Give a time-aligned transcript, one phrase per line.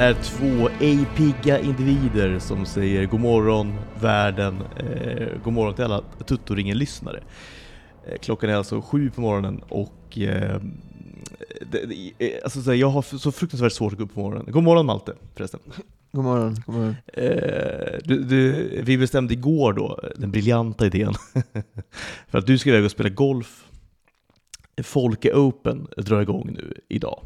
[0.00, 6.02] är två ej pigga individer som säger god morgon världen, eh, god morgon till alla
[6.26, 7.22] Tuttoringen-lyssnare.
[8.06, 10.60] Eh, klockan är alltså sju på morgonen och eh,
[11.70, 14.20] det, det, eh, alltså, så här, jag har så fruktansvärt svårt att gå upp på
[14.20, 14.52] morgonen.
[14.52, 15.60] God morgon Malte förresten.
[16.12, 16.96] God morgon, god morgon.
[17.06, 21.14] Eh, du, du, vi bestämde igår då, den briljanta idén,
[22.28, 23.66] för att du ska iväg och spela golf.
[24.82, 27.22] Folke Open drar igång nu idag.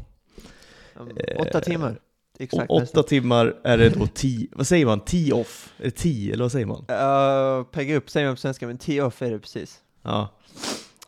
[0.95, 1.99] Om Åtta timmar.
[2.39, 3.03] Exakt Om åtta nästan.
[3.03, 4.99] timmar är det då tee, vad säger man?
[4.99, 5.73] Tee off?
[5.77, 6.85] Är det tee, eller vad säger man?
[6.89, 9.81] Uh, pegga upp säger man på svenska, men tee off är det precis.
[10.01, 10.29] Ja.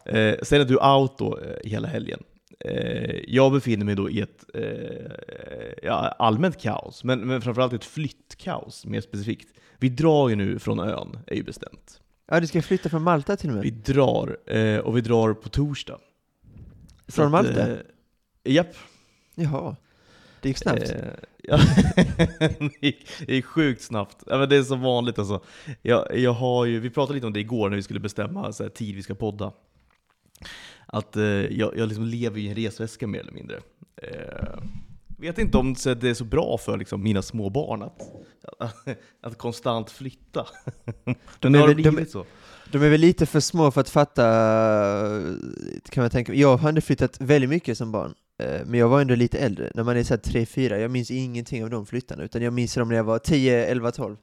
[0.05, 2.23] Eh, sen är du out då eh, hela helgen.
[2.59, 7.85] Eh, jag befinner mig då i ett eh, ja, allmänt kaos, men, men framförallt ett
[7.85, 9.47] flyttkaos mer specifikt.
[9.77, 12.01] Vi drar ju nu från ön, är ju bestämt.
[12.31, 13.63] Ja, du ska flytta från Malta till och med?
[13.63, 15.99] Vi drar, eh, och vi drar på torsdag.
[17.07, 17.67] Från Malta?
[18.43, 18.75] Japp.
[19.35, 19.75] Jaha.
[20.41, 20.89] Det gick snabbt.
[20.89, 20.95] Eh,
[21.43, 21.57] ja,
[22.59, 24.23] det gick- det gick sjukt snabbt.
[24.27, 25.41] Ja, men det är som vanligt alltså.
[25.81, 28.63] Jag, jag har ju, vi pratade lite om det igår när vi skulle bestämma så
[28.63, 29.51] här, tid vi ska podda.
[30.85, 33.57] Att eh, jag, jag liksom lever i en resväska mer eller mindre.
[34.03, 34.59] Eh,
[35.19, 38.01] vet inte om det är så bra för liksom, mina små barn att,
[39.21, 40.47] att konstant flytta.
[41.39, 42.25] De är har väl- de- så.
[42.71, 44.23] De är väl lite för små för att fatta,
[45.89, 49.39] kan man tänka Jag hade flyttat väldigt mycket som barn, men jag var ändå lite
[49.39, 49.71] äldre.
[49.73, 52.89] När man är såhär 3-4, jag minns ingenting av de flyttarna, utan jag minns dem
[52.89, 54.15] när jag var 10, 11, 12.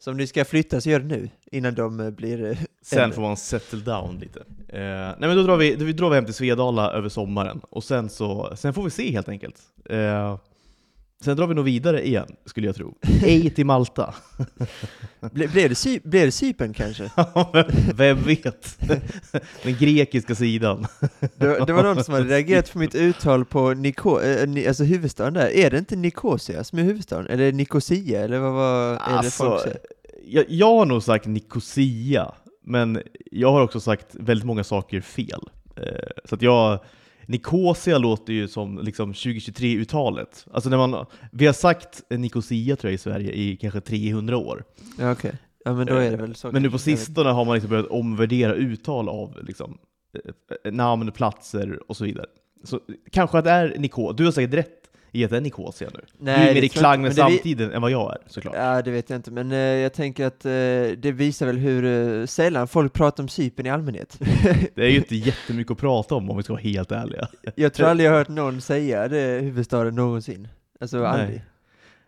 [0.00, 2.98] Så om ni ska flytta så gör det nu, innan de eh, blir eh, Sen
[2.98, 3.14] äldre.
[3.14, 4.40] får man settle down lite.
[4.68, 7.84] Eh, nej men då drar, vi, då drar vi hem till Svedala över sommaren, och
[7.84, 9.56] sen, så, sen får vi se helt enkelt.
[9.90, 10.38] Eh,
[11.24, 12.94] sen drar vi nog vidare igen, skulle jag tro.
[13.22, 14.14] Ej till Malta.
[15.32, 17.10] Ble, blev, det Cy- blev det Cypern kanske?
[17.94, 18.78] Vem vet?
[19.62, 20.86] Den grekiska sidan.
[21.36, 25.34] Det, det var någon som hade reagerat på mitt uttal på Niko, eh, alltså huvudstaden
[25.34, 25.48] där.
[25.56, 27.26] Är det inte Nicosia som är huvudstaden?
[27.26, 28.20] Eller Nicosia?
[28.20, 29.78] Eller vad var är det folk Alltså, säger?
[30.26, 32.34] jag, jag har nog sagt Nicosia,
[32.64, 35.40] men jag har också sagt väldigt många saker fel.
[35.76, 35.82] Eh,
[36.24, 36.78] så att jag,
[37.28, 40.46] Nicosia låter ju som liksom 2023-uttalet.
[40.52, 44.64] Alltså när man, vi har sagt Nicosia tror jag i Sverige i kanske 300 år.
[44.98, 45.32] Ja, okej.
[45.64, 46.52] Ja, men då är det väl så.
[46.52, 49.78] Men nu på sistone har man liksom börjat omvärdera uttal av liksom,
[50.64, 52.26] eh, namn, platser och så vidare.
[52.64, 52.80] Så
[53.12, 54.12] kanske att det är Nicosia.
[54.12, 56.00] Du har säkert rätt i att det är Nicosia nu.
[56.18, 58.54] du är mer i klang med det vi- samtiden än vad jag är såklart.
[58.56, 60.50] Ja, det vet jag inte, men eh, jag tänker att eh,
[60.98, 61.84] det visar väl hur
[62.20, 64.18] eh, sällan folk pratar om Cypern i allmänhet.
[64.74, 67.28] Det är ju inte jättemycket att prata om om vi ska vara helt ärliga.
[67.54, 70.48] jag tror aldrig jag har hört någon säga det huvudstaden någonsin.
[70.80, 71.42] Alltså aldrig.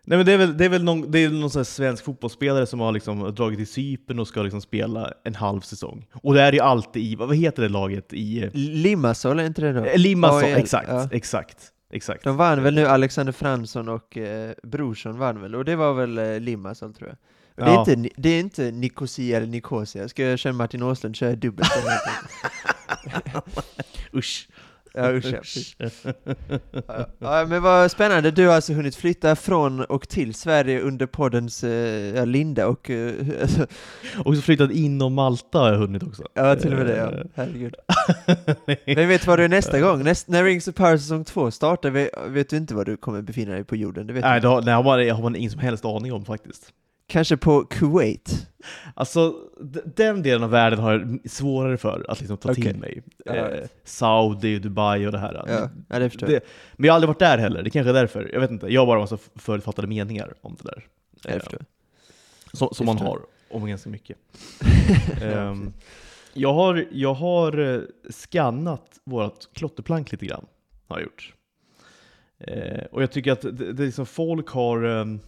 [0.05, 2.79] Nej men det är väl, det är väl någon, det är någon svensk fotbollsspelare som
[2.79, 6.05] har liksom dragit till Cypern och ska liksom spela en halv säsong.
[6.13, 8.49] Och det är ju alltid i, vad heter det laget i?
[8.53, 9.85] Limassol, är inte det då?
[9.85, 11.09] Eh, Limassol, exakt, ja.
[11.11, 12.23] exakt, exakt.
[12.23, 16.17] De vann väl nu, Alexander Fransson och eh, Brorsson vann väl, och det var väl
[16.17, 17.17] eh, Limassol tror jag.
[17.55, 17.79] Och det, är Ja.
[18.03, 21.69] inte, det är inte Nicosia eller Nicosia, ska jag köra Martin Åslund kör jag dubbelt.
[24.13, 24.47] Usch.
[24.93, 25.75] ja, usch,
[26.87, 31.05] ja, ja, men vad spännande, du har alltså hunnit flytta från och till Sverige under
[31.05, 33.13] poddens eh, linda och eh,
[34.25, 36.23] Och så flyttat inom Malta har jag hunnit också.
[36.33, 37.23] ja, till och med det, ja.
[37.35, 37.75] herregud.
[38.95, 40.03] Men vet du vad du är nästa gång?
[40.03, 43.21] Näst, när Rings of Power säsong 2 startar, vet, vet du inte var du kommer
[43.21, 44.07] befinna dig på jorden?
[44.07, 44.41] Det vet Nej, du.
[44.41, 46.73] det har, nej, har man, har man ingen som helst aning om faktiskt.
[47.11, 48.47] Kanske på Kuwait?
[48.93, 49.35] Alltså,
[49.95, 52.63] den delen av världen har jag svårare för att liksom ta Okej.
[52.63, 53.03] till mig.
[53.25, 53.33] Ja.
[53.33, 55.43] Eh, Saudi, Dubai och det här.
[55.47, 56.41] Ja, ja det förstår jag.
[56.73, 58.29] Men jag har aldrig varit där heller, det kanske är därför.
[58.33, 60.85] Jag vet inte, jag har bara en massa förutfattade meningar om det där.
[61.23, 61.59] Ja, Eh.
[62.53, 63.19] Som, som man har,
[63.49, 64.17] om ganska mycket.
[65.21, 65.73] Ehm,
[66.33, 70.45] jag har, jag har eh, skannat vårt klotterplank lite grann,
[70.87, 71.33] har jag gjort.
[72.39, 75.19] Eh, och jag tycker att det, det liksom folk har ehm,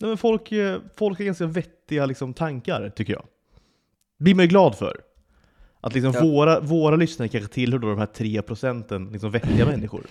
[0.00, 3.26] nej men folk, eh, folk har ganska vettiga liksom, tankar, tycker jag.
[4.18, 5.00] blir man ju glad för.
[5.80, 6.22] Att liksom Ja.
[6.22, 10.06] våra, våra lyssnare kanske tillhör då de här tre procenten liksom vettiga människor.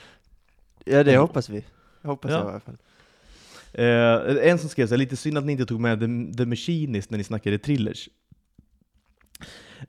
[0.86, 1.66] Ja, det hoppas vi.
[2.04, 2.38] Hoppas Ja.
[2.38, 2.78] jag i alla fall.
[3.74, 6.46] Eh, en som skrev så här, lite synd att ni inte tog med The, The
[6.46, 8.10] Machinist när ni snackade thrillers.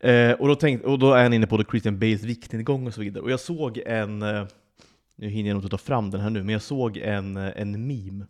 [0.00, 3.00] Eh, och, då tänkte, och då är han inne på Christian Bales viktnedgång och så
[3.00, 3.23] vidare.
[3.25, 4.46] Och jag såg en, eh,
[5.17, 7.53] nu hinner jag nog inte ta fram den här nu, men jag såg en, eh,
[7.56, 8.26] en meme.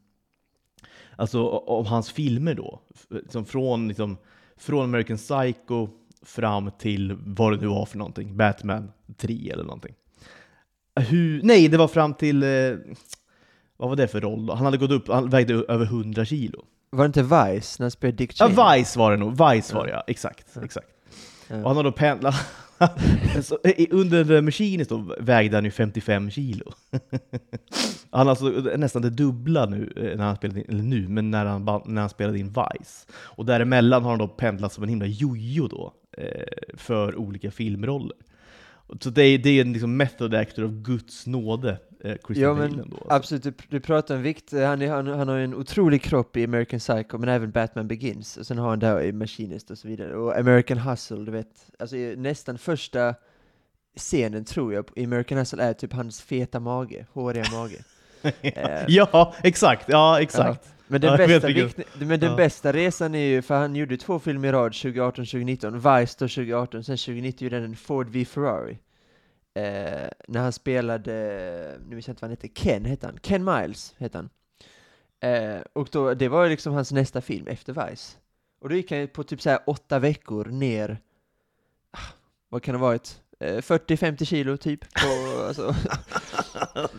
[1.17, 2.81] Alltså om hans filmer då.
[2.95, 4.17] F- Som från, liksom,
[4.57, 5.89] från American Psycho
[6.23, 8.37] fram till vad det nu var för någonting.
[8.37, 9.95] Batman 3 eller någonting.
[11.01, 12.43] Hur, nej, det var fram till...
[12.43, 12.49] Eh,
[13.77, 14.55] vad var det för roll då?
[14.55, 16.65] Han hade gått upp, han vägde över 100 kilo.
[16.91, 18.79] Var det inte Vice när han spelade Dick Ja, Cheney?
[18.79, 19.31] Vice var det nog.
[19.31, 20.47] Vice var det ja, exakt.
[20.55, 20.65] Ja.
[20.65, 20.89] exakt.
[21.49, 21.57] Ja.
[21.57, 22.35] Och han har då pendlat...
[23.91, 26.73] under Machinist då vägde han ju 55 kilo.
[28.13, 31.31] Han har alltså nästan det dubbla nu, eh, när han spelade in, eller nu, men
[31.31, 33.07] när han, när han spelade in Vice.
[33.13, 36.43] Och däremellan har han då pendlat som en himla jojo då, eh,
[36.75, 38.17] för olika filmroller.
[39.01, 42.55] Så det är, det är en liksom method actor av Guds nåde, eh, Christian Ja,
[42.55, 42.97] Bale men ändå.
[42.97, 43.15] Alltså.
[43.15, 46.45] Absolut, du, du pratar om vikt, han, är, han, han har en otrolig kropp i
[46.45, 49.89] American Psycho, men även Batman Begins, och sen har han där i Machinist och så
[49.89, 53.15] vidare, och American Hustle, du vet, alltså nästan första
[53.97, 57.85] scenen tror jag i American Hustle är typ hans feta mage, håriga mage.
[58.23, 60.69] eh, ja, exakt, ja exakt.
[60.87, 61.49] Men den, Ja, bästa,
[61.99, 62.37] men den Ja.
[62.37, 66.85] bästa resan är ju, för han gjorde två filmer i rad, 2018-2019, Vice då 2018,
[66.85, 68.79] sen 2019 gjorde han en Ford v Ferrari.
[69.55, 71.13] Eh, när han spelade,
[71.89, 74.31] nu vet jag inte vad han hette, Ken hette han, Ken Miles hette han.
[75.21, 78.17] Eh, och då, det var ju liksom hans nästa film efter Vice.
[78.61, 80.99] Och då gick han på typ så här åtta veckor ner,
[81.91, 81.99] ah,
[82.49, 83.21] vad kan det ha varit?
[83.41, 84.81] Eh, 40-50 kilo typ.
[84.95, 85.75] På, alltså,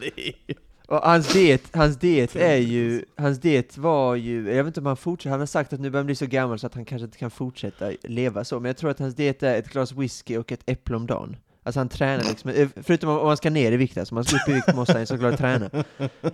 [0.92, 4.86] och hans diet, hans diet är ju, hans diet var ju, jag vet inte om
[4.86, 6.86] han fortsätter, han har sagt att nu börjar han bli så gammal så att han
[6.86, 9.92] kanske inte kan fortsätta leva så, men jag tror att hans diet är ett glas
[9.92, 11.36] whisky och ett äpple om dagen.
[11.64, 14.26] Alltså han tränar liksom, eh, förutom om man ska ner i vikt, alltså om man
[14.26, 15.70] ska upp i vikt måste han såklart träna.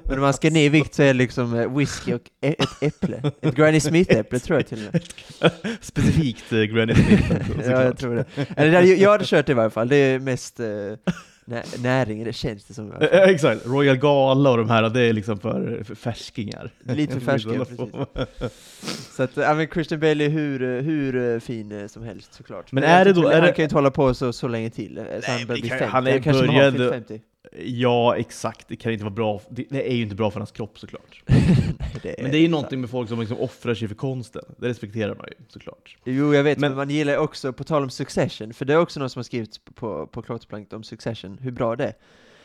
[0.03, 2.83] Men om man ska ner i vikt så är det liksom eh, whisky och ett
[2.83, 3.31] äpple.
[3.41, 5.03] Ett Granny Smith-äpple tror jag till och med.
[5.81, 7.31] Specifikt eh, Granny Smith.
[7.65, 8.25] Ja, jag tror det.
[8.55, 10.59] Eller jag hade kört det i varje fall, det är mest
[11.47, 12.91] nä näring, det känns det som.
[12.91, 13.01] fall.
[13.11, 16.71] Eh, Exakt, Royal Gala och de här, det är liksom för, för färskingar.
[16.83, 18.57] Lite för färskingar, precis.
[19.15, 22.33] Så att, ja men Christian Bale är hur, eh, hur eh, fin eh, som helst
[22.33, 22.71] såklart.
[22.71, 24.47] Men jag är det då- är han det- kan ju inte hålla på så, så
[24.47, 25.91] länge till, eh, så Nej, han men börjar bli kan- 50.
[25.91, 27.21] han är kanske började- fyllt 50.
[27.63, 28.67] Ja, exakt.
[28.67, 29.41] Det kan inte vara bra.
[29.49, 31.23] Det, är ju inte bra för hans kropp såklart.
[32.03, 34.41] Det Men det är ju någonting med folk som liksom offrar sig för konsten.
[34.57, 35.97] Det respekterar man ju såklart.
[36.03, 38.77] Jo, jag vet, men, Men- man gillar också, på tal om Succession, för det är
[38.77, 41.93] också någon som har skrivit på, på Klotterplanket om Succession, hur bra det är.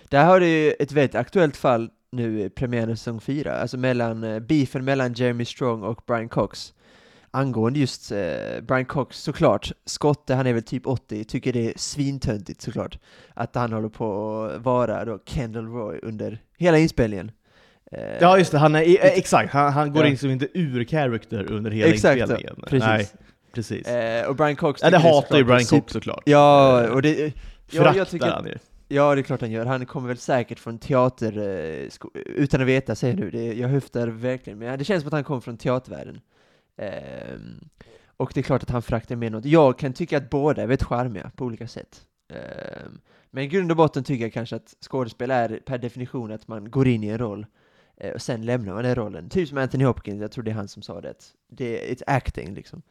[0.08, 4.24] Där har du ju ett väldigt aktuellt fall nu i premiären säsong 4, alltså mellan,
[4.24, 6.74] eh, beefen mellan Jeremy Strong och Brian Cox.
[7.34, 8.18] Angående just eh,
[8.62, 12.98] Brian Cox, såklart, Skotte, han är väl typ 80, tycker det är svintöntigt såklart,
[13.34, 17.30] att han håller på att vara då Kendall Roy under hela inspelningen.
[17.92, 18.58] Eh, Ja, just det.
[18.58, 19.52] Han är, exakt.
[19.52, 20.10] Han, han går Ja.
[20.10, 22.56] liksom inte ur character under hela Exakt, inspelningen.
[22.66, 22.86] precis.
[22.88, 23.06] Nej,
[23.54, 23.86] precis.
[23.86, 26.22] eh, och Brian Cox ja, det hatar ju Brian Cox såklart.
[26.26, 27.30] Ja, Eh, och det, ja,
[27.66, 28.54] Föraktar jag tycker att- han ju.
[28.88, 29.66] Ja, det är klart han gör.
[29.66, 31.88] Han kommer väl säkert från teater, eh,
[32.26, 33.30] utan att veta, säger nu.
[33.30, 36.20] Det, jag höftar verkligen, men det känns som att han kommer från teatervärlden.
[37.34, 37.68] Um,
[38.16, 39.44] och det är klart att han fraktar med något.
[39.44, 42.06] Jag kan tycka att båda är väldigt charmiga på olika sätt.
[42.28, 43.00] Um,
[43.30, 46.70] men i grund och botten tycker jag kanske att skådespel är per definition att man
[46.70, 47.46] går in i en roll
[47.96, 49.28] eh, och sen lämnar man den rollen.
[49.28, 51.14] Typ som Anthony Hopkins, jag tror det är han som sa det.
[51.48, 52.82] Det är it's acting liksom.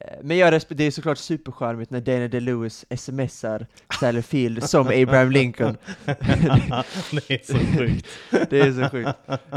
[0.00, 3.66] Eh, Men jag det är såklart supercharmigt när Dana DeLewis smsar
[4.00, 5.76] Sally Field som Abraham Lincoln.
[6.04, 8.06] det är så sjukt.
[8.50, 9.10] Det är så sjukt.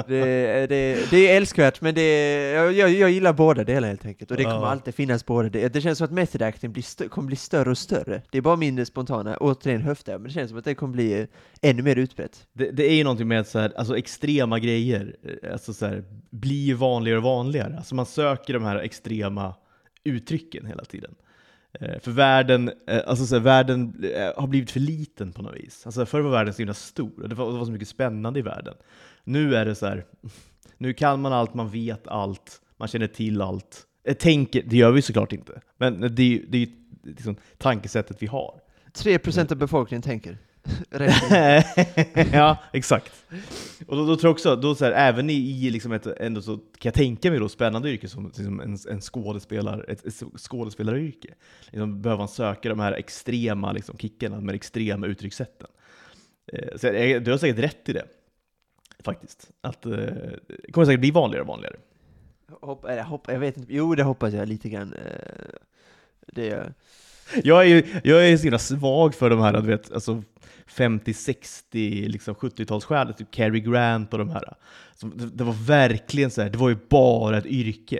[0.07, 4.31] Det, det, det är älskvärt, men det, jag, jag, gillar båda delar helt enkelt.
[4.31, 4.67] Och det kommer Ja.
[4.67, 5.49] alltid finnas båda.
[5.49, 8.21] Det, det känns som att method acting blir kommer bli större och större.
[8.31, 11.19] Det är bara min spontana, återigen höftar, men det känns som att det kommer bli
[11.21, 11.27] eh,
[11.61, 12.47] ännu mer utbrett.
[12.53, 16.03] Det, det är ju någonting med så här, alltså extrema grejer eh, alltså så här,
[16.29, 17.77] blir vanligare och vanligare.
[17.77, 19.55] Alltså man söker de här extrema
[20.03, 21.15] uttrycken hela tiden.
[21.79, 25.55] Eh, för världen, eh, alltså så här, världen eh, har blivit för liten på något
[25.55, 25.85] vis.
[25.85, 28.39] Alltså förr var världen så himla stor, och det var, det var så mycket spännande
[28.39, 28.73] i världen.
[29.23, 30.05] Nu är det så här,
[30.77, 33.87] nu kan man allt, man vet allt, man känner till allt.
[34.19, 36.71] Tänker, det gör vi såklart inte, men det är ju det är ju
[37.03, 38.59] liksom tankesättet vi har.
[38.93, 40.37] 3% av befolkningen tänker.
[42.33, 43.25] Ja, exakt.
[43.87, 46.41] Och då, då tror jag också, då så här, även i, i liksom ett ändå
[46.41, 50.23] så kan jag tänka mig då spännande yrke som liksom en, en skådespelare, ett, ett
[50.37, 51.33] skådespelaryrke.
[51.65, 55.67] Liksom behöver man söka de här extrema liksom, kickarna med extrema uttryckssätten.
[56.53, 58.05] Eh, så jag, du har säkert rätt i det,
[59.03, 59.51] faktiskt.
[59.61, 61.75] Att eh, det kommer säkert bli vanligare och vanligare.
[62.61, 64.93] Hopp, eller hopp, jag vet inte, jo det hoppas jag lite grann.
[64.93, 65.55] eh,
[66.27, 66.73] Det gör Jag
[67.33, 70.23] är ju jag är så himla svag för de här, du vet, alltså
[70.67, 74.53] 50, 60, liksom 70-talsstjärnor, typ Cary Grant och de här.
[75.01, 77.99] Det, det var verkligen så här, det var ju bara ett yrke.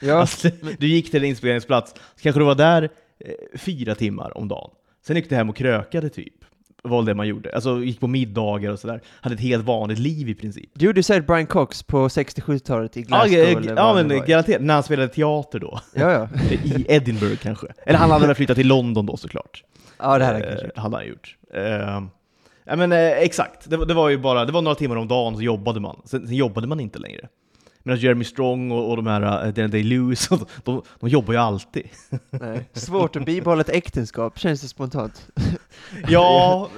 [0.00, 2.82] Ja, Alltså, du gick till en inspelningsplats, så kanske du var där
[3.18, 4.70] eh, fyra timmar om dagen.
[5.06, 6.43] Sen gick du hem och krökade typ.
[6.86, 7.54] Var det man gjorde.
[7.54, 9.00] Alltså gick på middagar och sådär.
[9.20, 10.70] Hade ett helt vanligt liv i princip.
[10.74, 14.60] Du gjorde säkert Brian Cox på 60-70-talet i Ja, Glasgow eh, eller ja men garanterat.
[14.62, 15.80] När han spelade teater då.
[15.94, 16.28] Ja, ja.
[16.64, 17.66] I Edinburgh kanske.
[17.86, 19.62] Eller han hade väl flyttat till London då såklart.
[19.98, 20.80] Ja, det här är Eh, kanske.
[20.80, 21.36] hade han gjort.
[21.54, 21.62] Eh,
[22.64, 25.08] ja, men, eh, exakt, det, var- det var ju bara det var några timmar om
[25.08, 26.00] dagen så jobbade man.
[26.04, 27.28] Sen, sen jobbade man inte längre.
[27.86, 30.28] Medan Jeremy Strong och, och de här uh, Day-Lewis,
[30.64, 31.88] de, de jobbar ju alltid.
[32.30, 32.68] Nej.
[32.72, 35.26] Svårt att bibehålla ett äktenskap, känns det spontant.
[36.08, 36.68] Ja,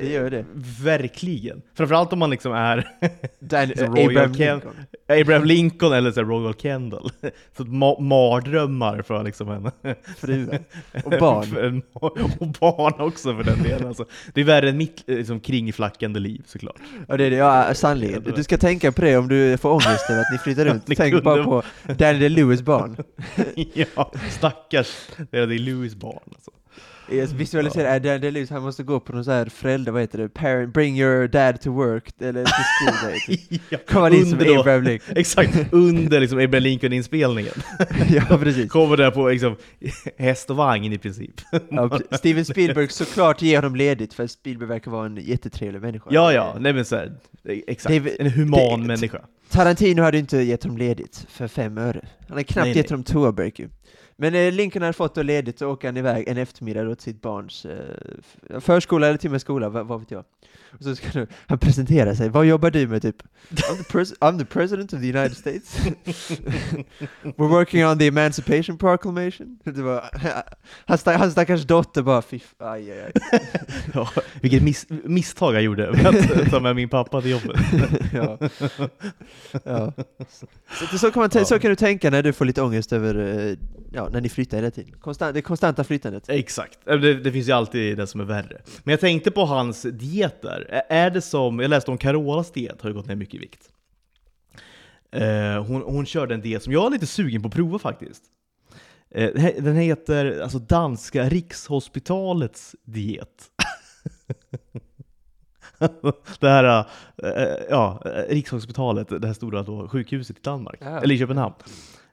[0.00, 0.44] Det gör det.
[0.82, 1.62] verkligen.
[1.74, 2.88] Framförallt om man liksom är
[3.40, 4.60] Dan, eh, Abraham Lincoln.
[5.08, 7.10] Abraham Lincoln eller så Royal Kendall.
[7.56, 9.70] Så ma- mardrömmar för liksom en...
[10.16, 10.58] Fruar.
[11.04, 11.82] Och barn.
[11.92, 13.88] och barn också för den delen.
[13.88, 16.76] Alltså, det är värre än mitt liksom, kringflackande liv såklart.
[17.08, 18.22] Ja det är det, ja sannerligen.
[18.36, 20.88] Du ska tänka på det om du får ångest över att ni flyttar runt.
[20.88, 21.62] Ni Tänk kunde- bara på
[21.94, 22.96] Daniel Lewis barn.
[23.74, 25.08] ja, stackars.
[25.30, 26.50] Det är, det är Louis barn alltså.
[27.12, 27.98] Jag visualiserar, ja.
[27.98, 30.98] Daniel Lewis han måste gå på någon sån här förälder, vad heter det, parent, bring
[31.00, 33.60] your dad to work, eller till school day.
[33.68, 35.16] Ja, Kommer in som Abraham Lincoln.
[35.16, 37.54] Exakt, under liksom Abraham Lincoln-inspelningen.
[38.10, 38.70] ja precis.
[38.70, 39.56] Kommer där på liksom,
[40.18, 41.34] häst och vagn i princip.
[41.70, 46.06] Ja, Steven Spielberg såklart ger honom ledigt, för Spielberg verkar vara en jättetrevlig människa.
[46.10, 47.12] Ja, ja, nej men så här,
[47.66, 47.94] exakt.
[47.94, 49.20] Är- en human det- människa.
[49.50, 52.00] Tarantino hade inte gett honom ledigt för fem öre.
[52.20, 52.90] Han hade knappt Nej, gett nej.
[52.90, 53.68] honom toabreak ju.
[54.20, 57.22] Men eh, Lincoln hade fått då ledigt, så åker han iväg en eftermiddag till sitt
[57.22, 60.24] barns eh, förskola eller till och med skola, vad, vad vet jag.
[60.72, 63.16] Och så ska nu, han presentera sig, vad jobbar du med typ?
[63.50, 65.78] I'm the, pres- I'm the president of the United States.
[67.22, 69.58] We're working on the Emancipation Proclamation.
[69.64, 70.10] Det var,
[70.84, 73.12] hans, stack- hans stackars dotter bara, fy aj, aj, aj.
[73.94, 74.08] Ja,
[74.40, 77.60] vilket miss, misstag jag gjorde med att ta med min pappa till jobbet.
[78.12, 78.38] ja.
[79.64, 79.92] ja.
[80.90, 83.56] Så, så, kan man så kan du tänka när du får lite ångest över, eh,
[83.92, 84.92] ja, när ni flyttar hela tiden.
[85.00, 86.28] Konstant, det konstanta flyttandet.
[86.28, 88.62] Exakt, det, det finns ju alltid det som är värre.
[88.84, 90.82] Men jag tänkte på hans dieter.
[90.88, 93.68] Är det som, jag läste om Carolas diet, har ju gått ner mycket i vikt.
[95.12, 98.22] Eh, hon, hon körde en diet som jag är lite sugen på att prova faktiskt.
[99.10, 103.44] Eh, den he- den heter alltså Danska Rikshospitalets diet.
[106.40, 106.84] det här,
[107.22, 111.00] eh, ja, eh, Rikshospitalet, det här stora då, sjukhuset i Danmark, Ja.
[111.00, 111.54] eller i Köpenhamn.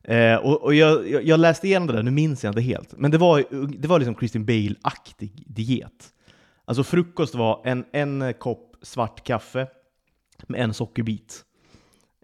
[0.07, 3.11] Eh, och och jag, jag, läste igenom det där, nu minns jag inte helt, men
[3.11, 3.43] det var,
[3.77, 6.13] det var liksom Christian Bale-aktig diet.
[6.65, 9.67] Alltså frukost var en, en kopp svart kaffe
[10.47, 11.43] med en sockerbit.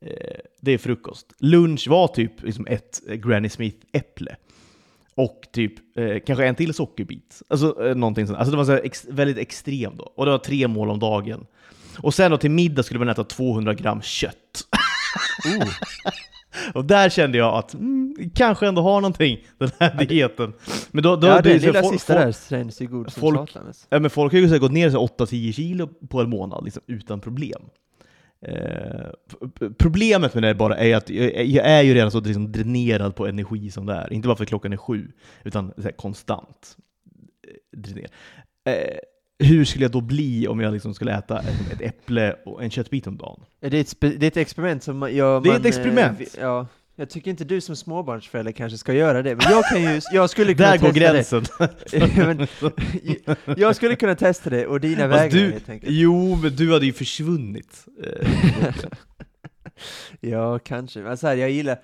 [0.02, 1.34] Eh, det är frukost.
[1.40, 4.36] Lunch var typ liksom ett Granny Smith-äpple.
[5.16, 7.42] Och typ eh, kanske en till sockerbit.
[7.48, 8.40] Alltså eh, någonting sånt.
[8.40, 10.13] Alltså det var så ex- väldigt extremt då.
[10.16, 11.46] Och det var tre mål om dagen.
[11.98, 14.68] Och sen då till middag skulle man äta 200 gram kött.
[15.46, 15.68] Oh.
[16.74, 20.53] Och där kände jag att mm, kanske ändå har någonting, den här dieten.
[20.91, 23.55] Men då, då, ja, det- så lilla folk- sista där känns ju god som folk-.
[23.89, 26.83] Ja, men folk har ju gått ner så här 8-10 kilo på en månad liksom,
[26.88, 27.62] utan problem.
[28.45, 29.10] Eh,
[29.77, 33.27] problemet med det bara är att jag, jag är ju redan så liksom dränerad på
[33.27, 34.13] energi som det är.
[34.13, 35.07] Inte bara för att klockan är sju,
[35.43, 36.77] utan här konstant
[37.48, 38.12] eh, dränerad.
[38.65, 38.74] Eh,
[39.40, 42.72] hur skulle jag då bli om jag liksom skulle äta ett, ett äpple och en
[42.72, 43.40] köttbit om dagen?
[43.60, 46.20] Det är, ett det är ett experiment som man, ja, Det är man, ett experiment.
[46.20, 49.82] eh, ja, jag tycker inte du som småbarnsförälder kanske ska göra det, men jag kan
[49.82, 51.46] ju, jag skulle kunna Där går gränsen.
[51.92, 52.18] det.
[52.18, 52.48] men,
[53.58, 55.92] jag skulle kunna testa det, och dina Fast vägar du, helt enkelt.
[55.96, 57.86] jo, men du hade ju försvunnit.
[58.04, 58.28] Eh,
[60.20, 61.00] Ja, kanske.
[61.00, 61.78] Men så här, jag gillar...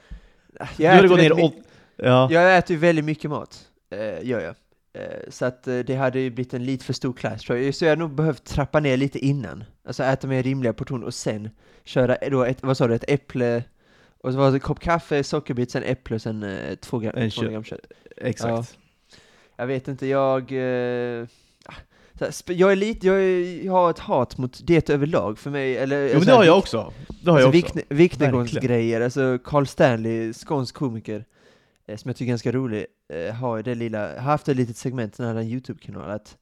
[0.77, 1.53] du Jag hade äter, gått ner åt...
[1.97, 2.27] Ja.
[2.31, 3.59] jag äter ju väldigt mycket mat,
[3.91, 4.55] eh, gör jag.
[4.93, 7.75] Eh, så att eh, det hade ju blivit en lite för stor klass tror jag.
[7.75, 9.63] Så jag hade nog behövt trappa ner lite innan.
[9.87, 11.49] Alltså äta mer rimliga portioner och sen
[11.83, 13.63] köra då ett, vad sa du, ett äpple,
[14.23, 17.13] och så var det en kopp kaffe, sockerbit, sen äpple och sen eh, två gram,
[17.17, 17.79] En 200 kö- gram kött.
[18.17, 18.77] Exakt.
[19.57, 20.51] Jag vet inte, jag...
[20.51, 21.25] Eh,
[21.65, 25.77] ah, jag är lite, jag, är, jag har ett hat mot det överlag för mig,
[25.77, 26.07] eller...
[26.07, 26.93] Jo, men så det har jag också.
[27.23, 27.77] Det har jag alltså, också.
[27.79, 31.25] Viktne- Viktnedgångsgrejer, alltså Carl Stanley, skånsk komiker,
[31.97, 35.17] som jag tycker är ganska rolig, eh, har det lilla, har haft ett litet segment,
[35.17, 36.37] den här en YouTube-kanal, att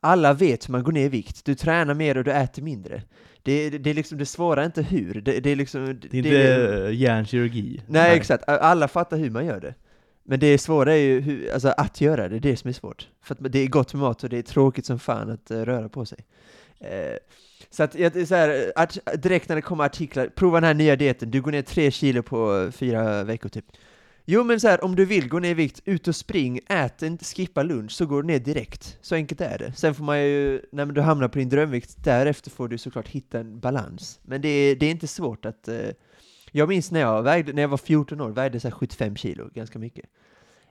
[0.00, 3.02] alla vet hur man går ner i vikt, du tränar mer och du äter mindre.
[3.42, 6.00] Det, det, det är liksom, det svåra är inte hur, det, det är liksom...
[6.10, 7.82] Det är inte hjärnkirurgi.
[7.86, 9.74] Nej, exakt, alla fattar hur man gör det.
[10.22, 12.72] Men det svåra är ju hur, alltså att göra det, det är det som är
[12.72, 13.08] svårt.
[13.22, 15.60] För att det är gott med mat och det är tråkigt som fan att eh,
[15.60, 16.18] röra på sig.
[16.80, 17.16] Eh,
[17.70, 21.40] så att, så här, direkt när det kommer artiklar, prova den här nya dieten, du
[21.40, 23.64] går ner tre kilo på eh, fyra veckor typ.
[24.30, 27.02] Jo men så här, om du vill gå ner i vikt, ut och spring, ät
[27.02, 28.98] inte, skippa lunch, så går du ner direkt.
[29.00, 29.72] Så enkelt är det.
[29.72, 33.40] Sen får man ju, när du hamnar på din drömvikt, därefter får du såklart hitta
[33.40, 34.20] en balans.
[34.22, 35.90] Men det är, det är inte svårt att eh,
[36.52, 39.78] jag minns när jag, vägde, när jag var 14 år, vägde så 75 kilo, ganska
[39.78, 40.04] mycket.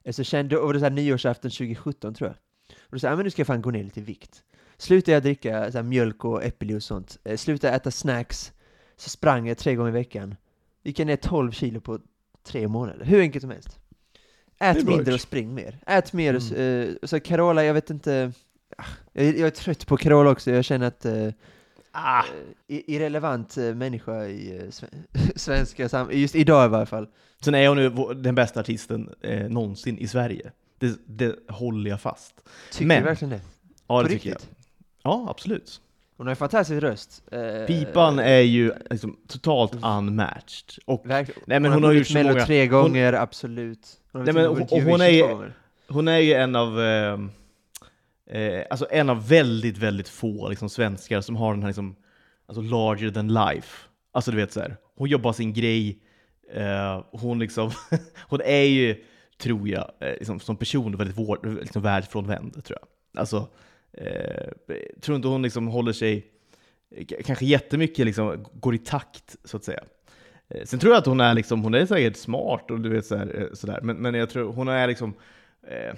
[0.04, 2.38] Eh, så kände, och det var så här nyårsafton 2017 tror jag.
[2.80, 4.44] Och då sa jag, men nu ska jag fan gå ner lite i vikt.
[4.78, 7.18] Slutade jag dricka så här, mjölk och äppeljuice och sånt.
[7.24, 8.52] Eh, slutade äta snacks.
[8.98, 10.36] Så sprang jag tre gånger i veckan.
[10.84, 12.00] Gick jag ner 12 kilo på
[12.48, 13.06] tre månader.
[13.06, 13.80] Hur enkelt som helst.
[14.60, 15.78] Ät mindre och spring mer.
[15.88, 16.36] Ät mer.
[16.36, 16.90] och Mm.
[16.90, 18.32] eh, så Carola, jag vet inte.
[18.78, 20.52] ah, Jag, är- jag är trött på Carola också.
[20.52, 21.30] Jag känner att eh,
[21.92, 22.24] Ah,
[22.68, 24.88] i- irrelevant eh, människa i eh, sve-
[25.36, 27.08] svenska sam just idag i varje fall.
[27.42, 30.52] sen är hon vår- den bästa artisten eh, någonsin i Sverige.
[30.80, 32.36] Det, det håller jag fast.
[32.72, 33.42] Tycker Men- du verkligen det?
[33.88, 34.36] Ja, På det tycker jag.
[34.36, 34.56] riktigt?
[35.04, 35.82] Ja, absolut.
[36.18, 37.24] Hon har en fantastisk röst.
[37.32, 40.84] Eh, Pipan är ju liksom totalt unmatched.
[40.86, 41.02] Och.
[41.06, 43.88] Nej, men hon har vunnit gjort Mello många- tre gånger, absolut.
[44.12, 45.52] Hon har Nej, men och hon- hon är ju-
[45.88, 47.20] hon är ju en av eh,
[48.42, 51.96] eh, alltså en av väldigt, väldigt få liksom, svenskar som har den här liksom,
[52.48, 53.88] alltså larger than life.
[54.12, 56.00] Alltså du vet så här, hon jobbar sin grej,
[56.54, 57.72] eh, hon liksom,
[58.30, 59.04] hon är ju,
[59.38, 61.18] tror jag, eh, liksom, som person väldigt
[61.62, 63.20] liksom, världsfrånvänd, tror jag.
[63.22, 63.48] Alltså,
[63.98, 64.48] Eh,
[65.02, 66.26] tror inte hon liksom håller sig,
[67.26, 69.84] kanske jättemycket liksom, går i takt, så att säga.
[70.50, 73.06] Eh, Sen tror jag att hon är liksom, hon är säkert smart och du vet
[73.06, 73.80] sådär, eh, sådär.
[73.84, 75.14] Men, men jag tror hon är liksom,
[75.68, 75.94] eh,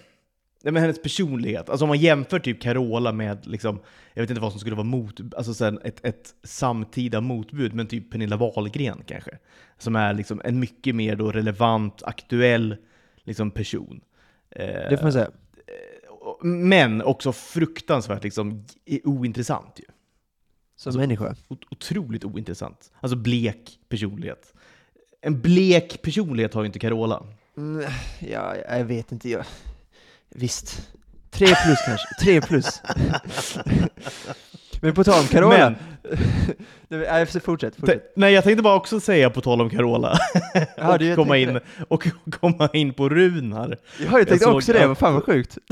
[0.64, 3.80] nej men hennes personlighet, alltså om man jämför typ Carola med liksom,
[4.14, 7.88] jag vet inte vad som skulle vara mot, alltså sen ett, ett samtida motbud, men
[7.88, 9.32] typ Pernilla Wahlgren kanske.
[9.78, 12.76] Som är liksom en mycket mer då relevant, aktuell
[13.24, 14.02] liksom person.
[14.52, 15.32] Eh, Det får man säga
[16.42, 18.66] men också fruktansvärt liksom
[19.04, 19.86] ointressant ju.
[20.76, 21.36] Som Alltså- människa.
[21.48, 22.92] Ot- Otroligt ointressant.
[23.00, 24.54] Alltså blek personlighet.
[25.22, 27.24] En blek personlighet har ju inte Carola.
[27.58, 29.30] Mm, ja, jag vet inte.
[29.30, 29.46] Jag...
[30.30, 30.90] Visst.
[31.30, 32.08] Tre plus kanske.
[32.22, 32.82] Tre plus.
[34.82, 35.76] men på tal om Carola.
[36.88, 37.76] Nej, fortsätt, fortsätt.
[37.86, 40.18] te- nej, jag tänkte bara också säga på tal om Carola,
[40.54, 42.08] Ja, jag och, komma tänkte in, och
[42.40, 43.78] komma in på Runar.
[44.04, 45.58] Jag har ju tänkt såg också det, vad fan vad sjukt.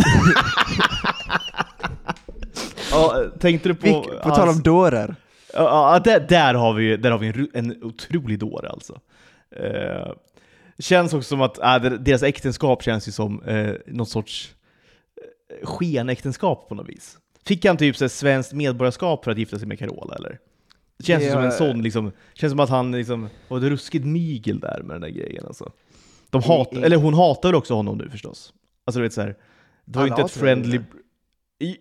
[2.92, 3.86] Ja, tänkte du på...
[3.86, 5.16] Vilk, på tal om dårar.
[5.54, 9.00] Ja, ja, där, där har vi, där har vi en, en otrolig dåre alltså.
[9.52, 10.12] Eh,
[10.80, 14.56] känns också som att äh, deras äktenskap känns ju som eh, någon sorts
[15.62, 17.18] eh, skenäktenskap på något vis.
[17.48, 20.40] Fick han typ så svenskt medborgarskap för att gifta sig med Carola eller?
[20.98, 24.06] Det känns ju som en sån liksom, känns som att han liksom var ett ruskigt
[24.06, 25.72] mygel där med den där grejen alltså.
[26.30, 26.46] De I-
[26.80, 28.54] i- eller hon hatar väl också honom nu förstås?
[28.86, 29.36] Alltså du vet såhär,
[29.86, 30.80] det var ju inte ett friendly...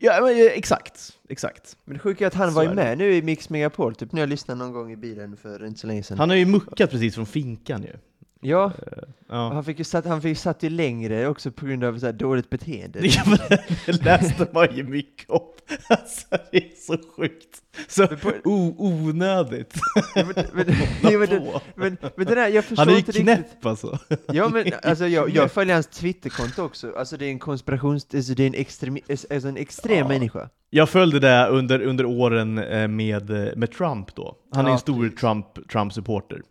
[0.00, 1.76] Ja, men, exakt, exakt.
[1.84, 2.74] Men det sjuka är att han Så var ju det.
[2.74, 5.80] med nu i Mix Megapol, typ när jag lyssnade någon gång i bilen för inte
[5.80, 6.18] så länge sedan.
[6.18, 7.92] Han har ju muckat precis från finkan ju.
[8.40, 9.50] Ja, Eh, Ja.
[9.52, 12.06] han fick ju satt, han fick ju satt ju längre också på grund av så
[12.06, 12.98] här dåligt beteende.
[13.06, 13.38] Ja, men
[13.86, 15.40] Det läste man ju mycket om.
[15.88, 17.62] Alltså, det är så sjukt.
[17.88, 19.74] Så Men på- o- onödigt.
[20.14, 20.66] Ja, men, men,
[21.02, 23.16] ja, men, men, men det där, jag förstår Han är ju riktigt.
[23.22, 23.98] knäpp alltså.
[24.32, 28.06] Ja men alltså jag, jag följer hans Twitterkonto också, alltså det är en konspirations...
[28.14, 30.08] Alltså det är en, extremi, alltså en extrem Ja.
[30.08, 30.48] människa.
[30.70, 34.36] Jag följde det under, under åren eh, med, eh, med Trump då.
[34.52, 35.20] Han är Ja, en stor precis.
[35.20, 36.42] Trump, Trump-supporter.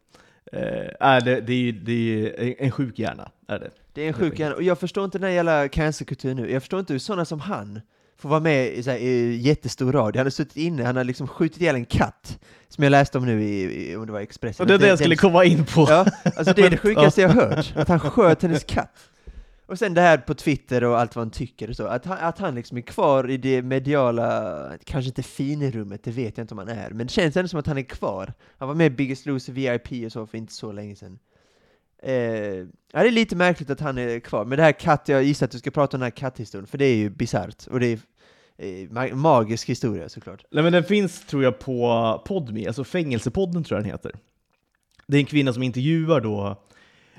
[0.52, 3.70] Eh, det, det, är, det är en sjuk hjärna, är det.
[3.94, 6.52] Det är en sjuk hjärna, och jag förstår inte den här jävla cancerkulturen nu.
[6.52, 7.82] Jag förstår inte hur sådana som han
[8.18, 10.20] får vara med i, så här, i jättestor radio.
[10.20, 13.26] Han har suttit inne, han har liksom skjutit ihjäl en katt, som jag läste om
[13.26, 14.64] nu i, i om det var Expressen.
[14.64, 15.86] Och det är det jag skulle komma in på.
[15.90, 18.92] Ja, alltså det är det sjukaste jag har hört, att han sköt hennes katt.
[19.68, 22.18] Och sen det här på Twitter och allt vad han tycker och så, att han,
[22.18, 26.54] att han liksom är kvar i det mediala, kanske inte finrummet, det vet jag inte
[26.54, 28.34] om han är, men det känns ändå som att han är kvar.
[28.58, 31.20] Han var med i Biggest Loser VIP och så för inte så länge sedan.
[32.04, 32.14] Eh,
[32.92, 35.46] ja, det är lite märkligt att han är kvar, men det här katt, jag gissar
[35.46, 37.88] att du ska prata om den här katthistorien, för det är ju bisarrt, och det
[37.88, 38.00] är
[39.08, 40.46] eh, magisk historia såklart.
[40.52, 44.12] Nej men den finns tror jag på Podme, alltså Fängelsepodden tror jag den heter.
[45.08, 46.66] Det är en kvinna som intervjuar då,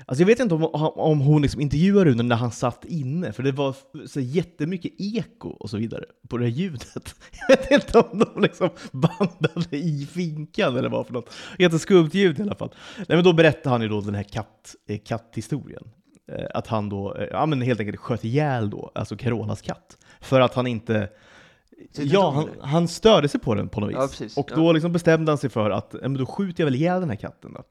[0.07, 0.63] alltså jag vet inte om,
[0.95, 3.75] om hon liksom intervjuade Rune när han satt inne, för det var
[4.07, 7.15] så jättemycket eko och så vidare på det här ljudet.
[7.47, 11.33] Jag vet inte om de liksom bandade i finkan eller vad för något.
[11.59, 12.73] Jätteskumt ljud i alla fall.
[12.97, 15.83] Nej men då berättar han ju då den här katt, eh, katthistorien.
[16.31, 19.97] Eh, att han då, eh, ja men helt enkelt sköt ihjäl då, alltså Carolas katt.
[20.21, 21.09] För att han inte
[21.93, 23.95] Ja, han, han störde sig på den på något vis.
[23.99, 24.37] Ja, precis.
[24.37, 24.55] och Ja.
[24.55, 27.09] då liksom bestämde han sig för att ja, men då skjuter jag väl ihjäl den
[27.09, 27.63] här katten då.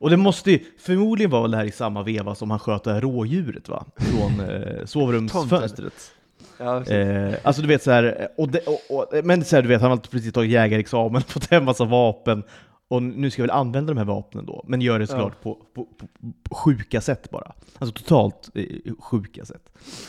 [0.00, 2.92] Och det måste ju, förmodligen var det här i samma veva som han sköt det
[2.92, 3.84] här rådjuret va?
[3.96, 6.12] Från eh, sovrumsfönstret.
[6.58, 6.84] Ja.
[6.86, 9.80] Eh, alltså du vet så här, och det, och, och, men så här, du vet,
[9.80, 12.42] han har precis tagit jägarexamen, fått hem massa vapen,
[12.88, 15.54] och nu ska jag väl använda de här vapnen då, men gör det såklart på,
[15.74, 16.06] på, på,
[16.42, 17.52] på sjuka sätt bara.
[17.78, 18.66] Alltså totalt eh,
[19.00, 19.68] sjuka sätt.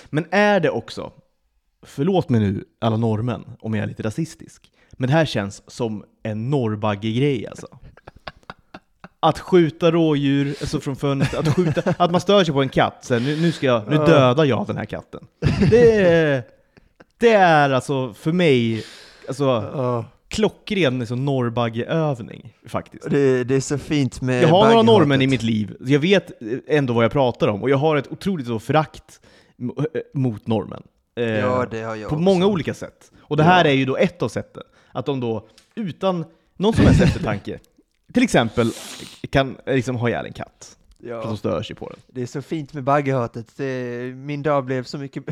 [0.09, 1.11] Men är det också,
[1.85, 6.03] förlåt mig nu alla norrmän om jag är lite rasistisk, men det här känns som
[6.23, 7.67] en norrbagge-grej alltså.
[9.19, 12.97] Att skjuta rådjur alltså från fönstret, att, skjuta, att man stör sig på en katt,
[13.01, 15.27] så här, nu, nu, ska jag, nu dödar jag den här katten.
[15.69, 16.43] Det är,
[17.17, 18.83] det är alltså för mig
[19.27, 23.09] alltså, klockren liksom, norrbaggeövning faktiskt.
[23.09, 26.31] Det, det är så fint med Jag har några norrmän i mitt liv, jag vet
[26.67, 29.19] ändå vad jag pratar om, och jag har ett otroligt förakt
[29.59, 29.71] m-
[30.13, 30.83] mot norrmän.
[31.15, 32.23] Eh, Ja, det har jag på också.
[32.23, 33.11] många olika sätt.
[33.21, 33.71] Och det här Ja.
[33.71, 34.63] är ju då ett av sätten.
[34.95, 36.25] att de då utan
[36.57, 37.59] någon som helst eftertanke,
[38.13, 38.71] till exempel
[39.29, 40.77] kan liksom ha ihjäl en katt.
[41.07, 41.99] För att de Ja, stör sig på den.
[42.07, 43.59] det är så fint med baggehatet.
[44.15, 45.23] Min dag blev så mycket...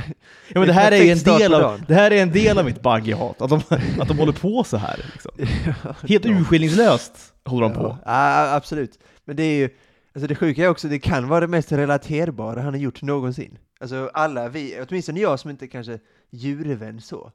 [0.47, 2.65] Ja, men det här, är en del på av, det här är en del av
[2.65, 3.61] mitt buggy-hat, att de,
[4.01, 5.05] att de håller på så här.
[5.13, 5.31] Liksom.
[6.09, 6.31] Helt Ja.
[6.31, 7.97] urskillningslöst håller de på.
[8.05, 8.99] Ja, ja, absolut.
[9.25, 9.69] Men det är ju,
[10.15, 13.57] alltså det sjuka är också, det kan vara det mest relaterbara han har gjort någonsin.
[13.81, 17.31] Alltså alla vi, åtminstone jag som inte kanske djurvän så.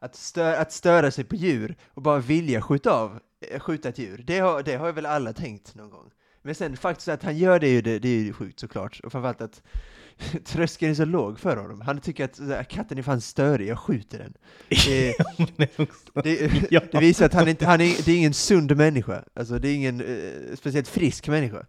[0.00, 3.98] Att, stö, att störa sig på djur och bara vilja skjuta av, eh, skjuta ett
[3.98, 6.10] djur, det har, det har väl alla tänkt någon gång.
[6.42, 9.00] Men sen faktiskt att han gör det, ju det, det är ju sjukt såklart.
[9.00, 9.62] Och framförallt att
[10.44, 11.80] tröskeln är så låg för honom.
[11.80, 14.34] Han tycker att här, katten är fan störig, jag skjuter den.
[14.68, 15.14] Det,
[16.24, 19.24] det, det visar att han inte, han är, det är ingen sund människa.
[19.34, 21.66] Alltså det är ingen eh, speciellt frisk människa.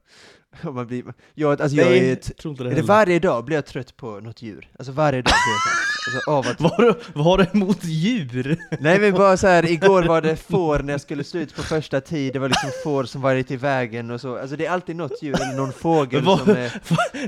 [0.61, 1.03] Man blir,
[1.35, 3.57] jag, alltså jag är Nej, ett, jag tror inte det är det varje dag blir
[3.57, 4.67] jag trött på något djur.
[4.79, 5.69] Alltså varje dag blir jag så.
[6.17, 8.57] Alltså av att, Vad har du- vad har du emot djur?
[8.79, 12.01] nej men bara så här, igår var det får när jag skulle sluta på första
[12.01, 14.37] tid, det var liksom får som var lite i vägen och så.
[14.37, 16.73] Alltså det är alltid något djur, eller någon fågel Vad- som är...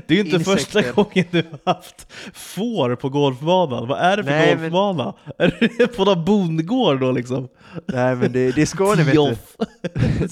[0.06, 0.56] Det är ju inte Insekter.
[0.82, 3.88] första gången du har haft får på golfbanan.
[3.88, 5.14] Vad är det för Nej, men- golfbana?
[5.38, 7.48] Är det på någon bondgård då liksom?
[7.86, 9.36] Nej men det, det är Skåne vet du.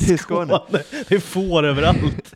[0.07, 0.61] Det är Skåne.
[1.09, 2.35] Det är får överallt.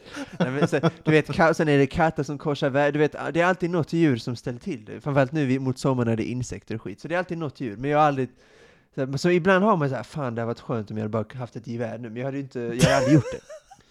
[0.51, 3.45] Nej, så, du vet, sen är det katter som korsar väg, du vet, det är
[3.45, 5.01] alltid något djur som ställer till det.
[5.01, 7.61] Framförallt nu mot sommaren när det är insekter och skit, så det är alltid något
[7.61, 7.77] djur.
[7.77, 8.29] Men jag har aldrig...
[8.95, 11.05] Så, här, så ibland har man så här, fan det hade varit skönt om jag
[11.05, 13.41] hade bara haft ett gevär nu, men jag hade inte, jag hade aldrig gjort det.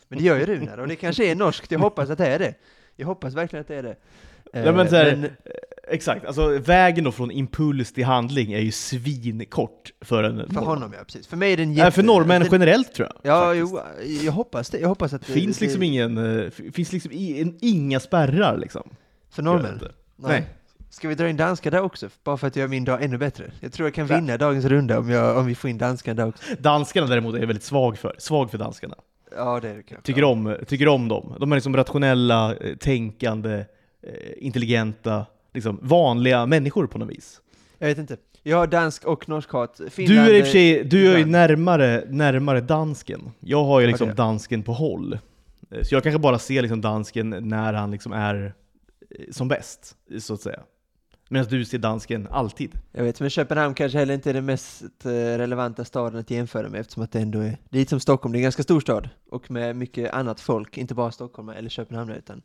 [0.08, 2.40] Men det gör ju Runar, och det kanske är norskt, jag hoppas att det är
[2.40, 2.54] det.
[2.96, 3.96] Jag hoppas verkligen att det är det.
[4.54, 5.30] Ja, men så här, men,
[5.88, 10.64] Exakt, alltså vägen då från impuls till handling är ju svinkort för en för norrman.
[10.66, 11.28] honom ja, precis.
[11.28, 11.92] För mig är den Nej, jätte...
[11.92, 13.34] för norrmän den- generellt tror jag.
[13.36, 13.72] Ja, faktiskt.
[14.22, 14.80] jo, jag hoppas det.
[14.80, 18.58] Jag hoppas att det Finns det, liksom ingen, eh, finns liksom i- en- inga spärrar
[18.58, 18.90] liksom.
[19.32, 19.80] För det norrmän?
[19.82, 19.92] Nej.
[20.30, 20.46] Nej.
[20.90, 22.10] Ska vi dra in danska där också?
[22.24, 23.52] Bara för att göra min dag ännu bättre.
[23.60, 26.28] Jag tror jag kan vinna dagens runda om, jag, om vi får in danskan där
[26.28, 26.44] också.
[26.60, 28.16] Danskarna däremot är jag väldigt svag för.
[28.18, 28.96] Svag för danskarna.
[29.36, 30.06] Ja, det är det kanske.
[30.06, 31.36] Tycker om, tycker om dem.
[31.40, 33.66] De är liksom rationella, eh, tänkande, eh,
[34.38, 37.42] intelligenta, liksom vanliga människor på något vis.
[37.78, 38.18] Jag vet inte.
[38.44, 39.78] Jag har dansk och norsk hat.
[39.78, 43.32] Du Finland, är i och för sig, du är ju närmare, närmare dansken.
[43.40, 44.16] Jag har ju liksom Okej.
[44.16, 45.20] dansken på håll.
[45.72, 48.54] Eh, Så jag kanske bara ser liksom dansken när han liksom är
[49.10, 50.60] eh, som bäst, så att säga.
[51.30, 52.72] Medan du ser dansken alltid.
[52.92, 56.70] Jag vet, men Köpenhamn kanske heller inte är den mest eh, relevanta staden att jämföra
[56.70, 58.64] med eftersom att det ändå är, det är lite som Stockholm, det är en ganska
[58.64, 62.42] stor stad och med mycket annat folk, inte bara Stockholm eller Köpenhamn utan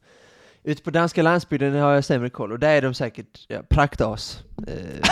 [0.71, 4.43] ute på danska landsbygden har jag sämre koll och där är de säkert ja, praktas.
[4.67, 5.11] Eh, jag.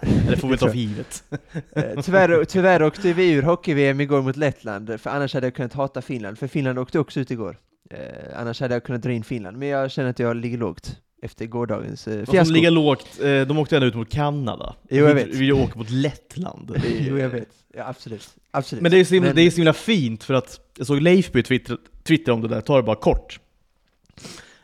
[0.30, 1.24] Det får vi ta för givet.
[1.76, 5.72] Eh, tyvärr, tyvärr åkte vi ur hockey-VM igår mot Lettland, för annars hade jag kunnat
[5.72, 7.58] hata Finland, för Finland åkte också ut igår.
[7.90, 7.98] Eh,
[8.40, 11.46] annars hade jag kunnat dra in Finland, men jag känner att jag ligger lågt efter
[11.46, 12.54] gårdagens eh, De fiasko.
[12.54, 14.74] ligger lågt, eh, de åkte ändå ut mot Kanada.
[14.90, 15.34] Jo, jag Vi- vet.
[15.34, 16.76] Vi åker mot Lettland.
[17.00, 17.48] Jo, jag vet.
[17.76, 18.28] Ja, absolut.
[18.50, 18.82] absolut.
[18.82, 21.00] Men det är, så himla, Men- det är så himla fint för att jag såg
[21.00, 23.40] Leifby twittra, twittra om det där, ta det bara kort.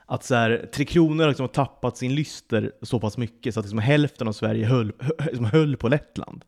[0.06, 3.66] Att så här, Tre Kronor liksom har tappat sin lyster så pass mycket så att
[3.66, 6.44] liksom hälften av Sverige höll, hö, liksom höll på Lettland.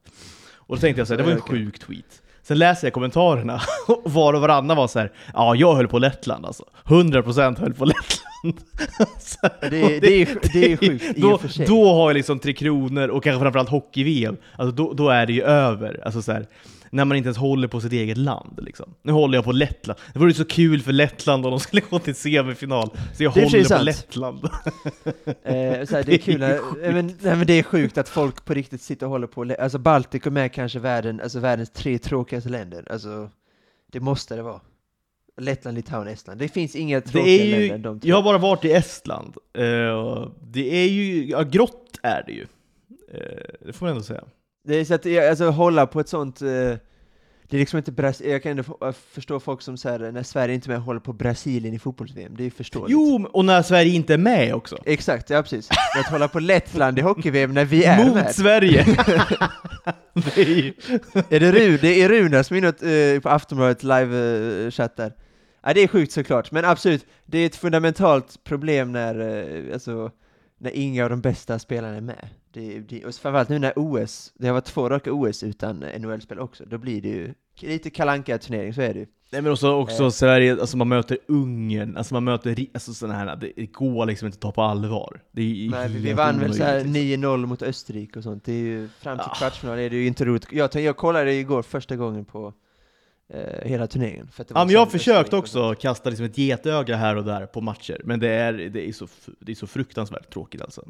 [0.55, 2.23] Och då tänkte jag så här, det var en sjuk tweet.
[2.43, 5.99] Sen läser jag kommentarerna och var och varannan var så här, ja jag höll på
[5.99, 6.65] Lettland alltså.
[6.85, 8.21] 100% höll på Lettland.
[9.21, 11.67] Så det är- och det är- det är sjukt i då, och för sig.
[11.67, 15.33] Då har jag liksom Tre Kronor och kanske framförallt hockey-VM, alltså då, då är det
[15.33, 16.01] ju över.
[16.05, 16.47] Alltså så här,
[16.95, 18.61] när man inte ens håller på sitt eget land.
[18.63, 18.95] Liksom.
[19.03, 20.01] Nu håller jag på Lettland.
[20.13, 23.35] Det vore ju så kul för Lettland om de skulle gå till semifinal, så jag
[23.35, 23.85] Det håller på sant.
[23.85, 24.39] Lettland.
[25.27, 28.83] Eh, det är kul, när, men, nej, men det är sjukt att folk på riktigt
[28.83, 33.31] sitter och håller på, alltså Baltikum är kanske världen, alltså världens tre tråkigaste länder, alltså
[33.93, 34.61] det måste det vara.
[35.41, 36.41] Lettland, Litauen, Estland.
[36.41, 38.09] Det finns inga tråkiga länder ju, än de tre.
[38.09, 39.37] jag har bara varit i Estland.
[39.59, 42.47] Eh, det är ju, ja grått är det ju.
[43.13, 44.25] Eh, det får man ändå säga.
[44.65, 46.49] Det är så att, jag- alltså hålla på ett sånt, eh,
[47.49, 50.55] det är liksom inte Brasilien, jag kan ändå äh, förstå folk som säger när Sverige
[50.55, 52.91] inte är med håller på Brasilien i fotbolls-VM, det är ju förståeligt.
[52.93, 54.77] Jo, och när Sverige inte är med också.
[54.85, 55.69] Exakt, ja precis.
[55.95, 58.35] Men att hålla på Lettland i hockey-VM när vi är Mot med.
[58.35, 58.85] Sverige!
[60.15, 60.73] det är ju...
[61.31, 65.13] Är det, Ru, det är Runar som är inne eh, på Aftonbladet live-chatt där.
[65.63, 69.21] Ja, det är sjukt såklart, men absolut, det är ett fundamentalt problem när,
[69.67, 70.11] eh, alltså,
[70.59, 72.29] när inga av de bästa spelarna är med.
[72.55, 76.39] Det, det, och framförallt nu när OS, det har varit två raka OS utan NHL-spel
[76.39, 79.07] också, då blir det ju lite kalanka turnering så är det ju.
[79.31, 80.11] Nej men också, också Eh.
[80.11, 84.27] Sverige, alltså man möter Ungern, alltså man möter alltså sådana här, det det går liksom
[84.27, 85.23] inte att ta på allvar.
[85.31, 87.35] Nej, vi, vann väl så här omöjligt, liksom.
[87.35, 89.35] 9-0 mot Österrike och sånt, det är ju, fram till Ja.
[89.35, 90.47] kvartsfinal är det ju inte roligt.
[90.51, 92.53] Jag, jag kollade igår första gången på
[93.29, 94.29] eh, hela turneringen.
[94.29, 97.61] För Ja, men jag har försökt också kasta liksom ett getöga här och där på
[97.61, 99.09] matcher, men det är, det är, så,
[99.41, 100.89] det är så fruktansvärt tråkigt alltså.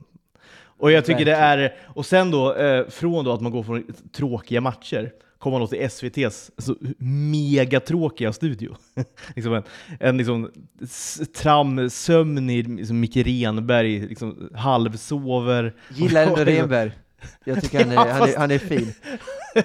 [0.79, 3.85] Och jag tycker det är, och sen då, eh, från då att man går från
[4.17, 8.77] tråkiga matcher, kommer man då till SVT's alltså, megatråkiga studio.
[9.37, 9.63] liksom en
[10.01, 10.51] en liksom,
[10.83, 15.75] s- tram, sömnig liksom Micke Renberg, liksom, halvsover.
[15.95, 16.93] Gillar ändå Renberg.
[17.45, 18.93] Jag tycker han är, Ja, han är, fast- han är fin.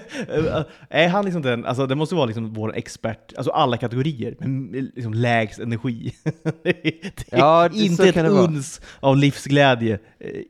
[0.90, 4.92] är han liksom den, alltså det måste vara liksom vår expert, alltså alla kategorier, med
[4.96, 6.16] liksom lägst energi.
[6.64, 8.44] det är Ja, det- inte ett det vara.
[8.44, 10.00] uns av livsglädje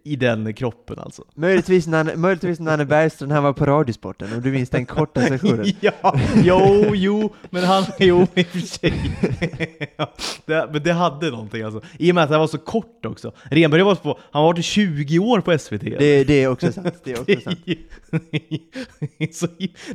[0.03, 1.23] i den kroppen alltså.
[1.36, 5.65] Möjligtvis Nanne, möjligtvis Nanne Bergström, han var på Radiosporten, om du minns den korta sessionen.
[5.79, 8.93] ja, jo, jo, men han, jo i och för sig.
[10.45, 11.82] det, men det hade någonting alltså.
[11.97, 13.32] I och med att han var så kort också.
[13.43, 15.82] Renberg var på, han var varit i 20 år på SVT.
[15.82, 17.01] Det, det är också sant.
[17.03, 17.60] Det är också sant.
[19.17, 19.47] det, är så,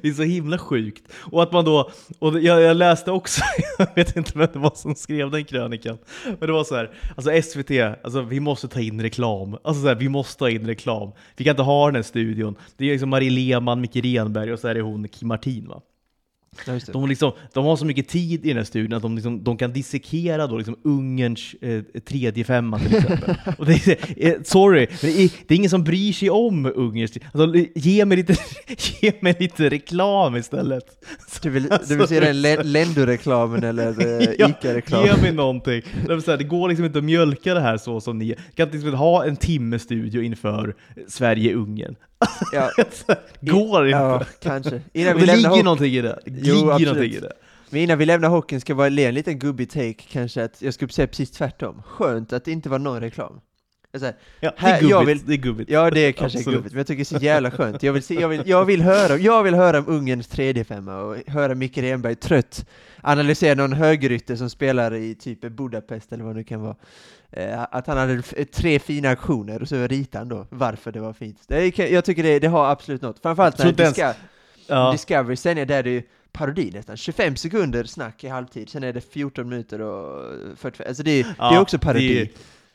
[0.03, 1.13] det är så himla sjukt.
[1.33, 3.43] Och att man då, och jag, jag läste också,
[3.79, 6.91] jag vet inte vem det var som skrev den krönikan, men det var så här,
[7.17, 7.71] alltså SVT,
[8.05, 9.57] alltså vi måste ta in reklam.
[9.65, 11.13] Alltså så här, vi måste ha in reklam.
[11.37, 12.57] Vi kan inte ha den här studion.
[12.77, 15.83] Det är liksom Marie Lehmann, Micke Renberg och så är det hon Kim Martin va?
[16.67, 16.79] Ja.
[16.93, 19.57] De, liksom, de har så mycket tid i den här studien att de, liksom, de
[19.57, 23.35] kan dissekera då liksom Ungerns eh, tredje femma till exempel.
[23.59, 26.73] och det är, eh, sorry, men det är, det är ingen som bryr sig om
[26.75, 28.37] Ungerns alltså, ge, mig lite,
[29.01, 30.85] ge mig lite reklam istället.
[31.43, 35.07] Du vill, Alltså, du vill se den Len- Lendo-reklamen eller eh, Ja, Ica-reklamen?
[35.07, 35.83] Ge mig någonting.
[36.07, 38.77] Det, här, det går liksom inte att mjölka det här så som ni kan inte
[38.77, 40.75] liksom ha en timme studio inför
[41.09, 41.97] Sverige-Ungern.
[42.53, 42.71] Ja,
[43.41, 43.99] går inte.
[43.99, 44.81] ja, kanske.
[44.93, 46.19] Innan det vi lämnar ligger hockey, någonting i det.
[46.25, 46.87] Det Jo, ligger absolut.
[46.95, 47.33] någonting i det.
[47.71, 50.63] men innan vi lämnar hockeyn ska jag bara le en liten gubbig take kanske att
[50.63, 51.83] jag skulle säga precis tvärtom.
[51.87, 53.41] Skönt att det inte var någon reklam.
[53.95, 55.71] Alltså, Ja, det, är jag gubbigt, vill- det är gubbigt.
[55.71, 56.57] ja, det är kanske Absolut.
[56.59, 57.83] gubbigt, men jag tycker det är så jävla skönt.
[57.83, 61.01] Jag vill, se, jag vill, jag vill, höra, jag vill höra om Ungerns tredje femma
[61.01, 62.67] och höra Micke Renberg trött
[63.05, 66.77] analysera någon högerytter som spelar i typ Budapest eller vad det nu kan vara.
[67.31, 71.13] Eh, att han hade tre fina aktioner och så ritar han då varför det var
[71.13, 71.39] fint.
[71.47, 73.19] Det är, jag tycker det, det har absolut något.
[73.23, 74.15] Framförallt när inte ens- Disca-
[74.67, 74.93] Ja.
[74.93, 76.97] Discovery sen är det ju parodi nästan.
[76.97, 80.23] 25 sekunder snack i halvtid, sen är det 14 minuter och
[80.57, 82.15] 45, alltså det, är- det är Ja, också parodi.
[82.15, 82.29] det är-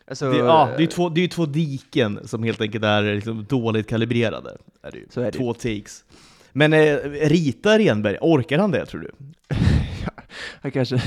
[0.08, 2.84] alltså, Det, ja, det är ju två, det är ju två diken som helt enkelt
[2.84, 4.58] är liksom dåligt kalibrerade.
[4.84, 5.06] Är det ju.
[5.10, 5.38] Så är det.
[5.38, 6.04] Två takes.
[6.52, 9.12] Men eh, rita Renberg, orkar han det tror du?
[10.62, 10.96] han kanske,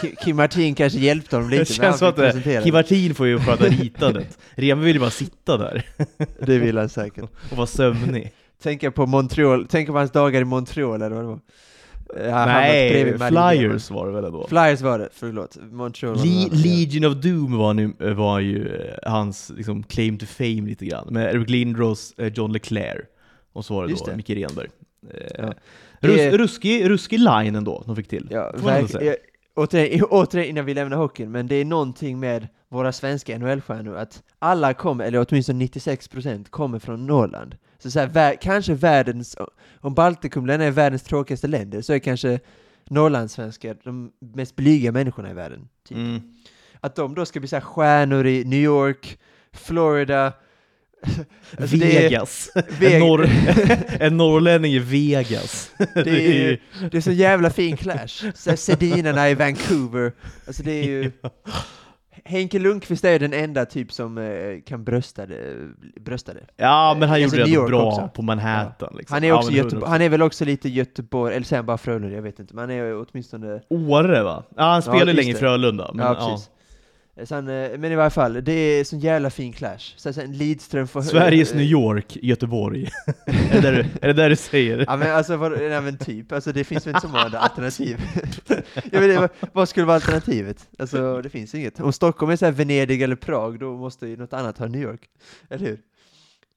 [0.00, 2.62] Ki- Kim Martin kanske hjälpte honom Det lite när han känns som att eh, Kim
[2.64, 2.72] det.
[2.72, 4.38] Martin får ju sköta ritandet.
[4.54, 5.86] Renberg vill ju bara sitta där
[6.46, 7.24] Det vill han säkert.
[7.50, 8.32] och vara sömnig.
[8.62, 11.40] Tänka på Montreal, tänka på hans dagar i Montreal eller vad det var.
[12.16, 14.46] Eh, Nej, Flyers var det väl ändå?
[14.48, 15.56] Flyers var det, förlåt.
[15.70, 16.48] Montreal Le-.
[16.52, 21.06] Legion of Doom var, nu, var ju eh, hans liksom, claim to fame lite grann,
[21.10, 23.00] med Eric Lindros, John Leclerc
[23.52, 24.16] och så var det Just då det.
[24.16, 24.68] Micke Renberg.
[25.38, 25.52] Ja.
[26.00, 28.28] Rus, ruskig, ruskig line ändå de fick till.
[28.30, 28.52] Ja,
[29.00, 29.16] jag,
[29.54, 34.22] återigen, återigen innan vi lämnar hockeyn, men det är någonting med våra svenska NHL-stjärnor att
[34.38, 37.56] alla kommer, eller åtminstone 96% kommer från Norrland.
[37.78, 39.36] Så, så här, vär, kanske världens,
[39.80, 42.40] om Baltikumländerna är världens tråkigaste länder, så är kanske
[42.90, 45.68] Norrlandssvenskar de mest blyga människorna i världen.
[45.88, 45.96] Typ.
[45.96, 46.20] Mm.
[46.80, 49.18] Att de då ska bli så här stjärnor i New York,
[49.52, 50.32] Florida,
[51.60, 52.50] Alltså, är- Vegas.
[52.80, 53.28] Veg- En, norr,
[54.00, 55.70] en norrlänning i Vegas.
[55.94, 56.60] Det är,
[56.90, 58.32] det är så jävla fin clash.
[58.56, 60.12] Sedinerna i Vancouver.
[60.46, 61.12] Alltså det är ju...
[62.24, 65.56] Henke Lundqvist är den enda typ som eh, kan brösta det.
[66.00, 66.40] Brösta det.
[66.56, 68.08] Ja, men han Alltså, gjorde det bra också.
[68.14, 68.94] på Manhattan.
[68.98, 69.14] Liksom.
[69.14, 69.88] Han är, Ja, också Göteborg, 100%.
[69.90, 72.54] han är väl också lite Göteborg, eller säger han bara Frölunda, jag vet inte.
[72.54, 73.60] Men han är åtminstone...
[73.70, 74.44] Åre va?
[74.56, 75.34] Ja, han spelar ju just länge i.
[75.34, 75.90] Frölunda.
[75.94, 76.44] Men, ja, ja, precis.
[76.46, 76.50] Så
[77.30, 79.94] han, eh, men i varje fall, det är sån jävla fin clash.
[79.96, 81.02] Så, så en Lidström får...
[81.02, 82.88] Sveriges eh, New York, Göteborg.
[83.26, 84.84] är, det är det där du säger?
[84.86, 88.00] Ja men alltså, vad, nej, men typ, alltså det finns väl inte så många alternativ.
[88.92, 90.68] jag vet, vad, vad skulle vara alternativet?
[90.78, 91.80] Alltså det finns inget.
[91.80, 95.00] Om Stockholm är så Venedig eller Prag, då måste ju något annat ha New York.
[95.50, 95.78] Eller hur?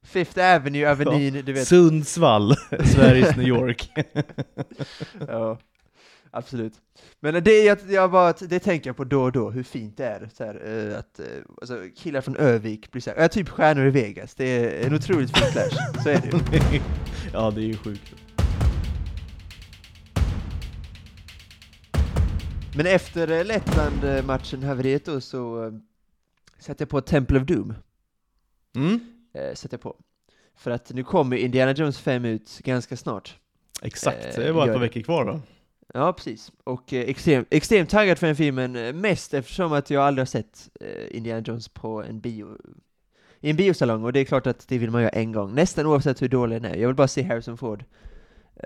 [0.05, 1.67] Fifth Avenue, Avenyn, du vet.
[1.67, 3.91] Sundsvall, Sveriges New York.
[5.27, 5.57] Ja,
[6.33, 6.73] absolut.
[7.19, 10.05] Men det, jag, jag bara, det tänker jag på då och då, hur fint det
[10.05, 10.29] är.
[10.33, 11.25] Så här, eh, att, eh,
[11.61, 14.35] alltså, killar från Övik blir så här, ja, typ stjärnor i Vegas.
[14.35, 16.81] Det är en otroligt fin clash, så är det ju.
[17.33, 18.13] ja, det är ju sjukt.
[22.75, 25.73] Men efter Lettland-matchen, haveriet då, så eh,
[26.59, 27.73] satte jag på Temple of Doom.
[28.75, 28.99] Mm?
[29.33, 29.95] Eh, satte jag på.
[30.55, 33.37] För att nu kommer Indiana Jones 5 ut ganska snart.
[33.81, 35.41] Exakt, Eh, det är bara ett par veckor kvar då.
[35.95, 36.51] Ja, precis.
[36.63, 40.25] Och eh, extrem, extremt taggad för den filmen, eh, mest eftersom att jag aldrig har
[40.25, 42.57] sett eh, Indiana Jones på en bio,
[43.41, 45.85] i en biosalong, och det är klart att det vill man göra en gång, nästan
[45.85, 46.75] oavsett hur dålig den är.
[46.77, 47.83] Jag vill bara se Harrison Ford.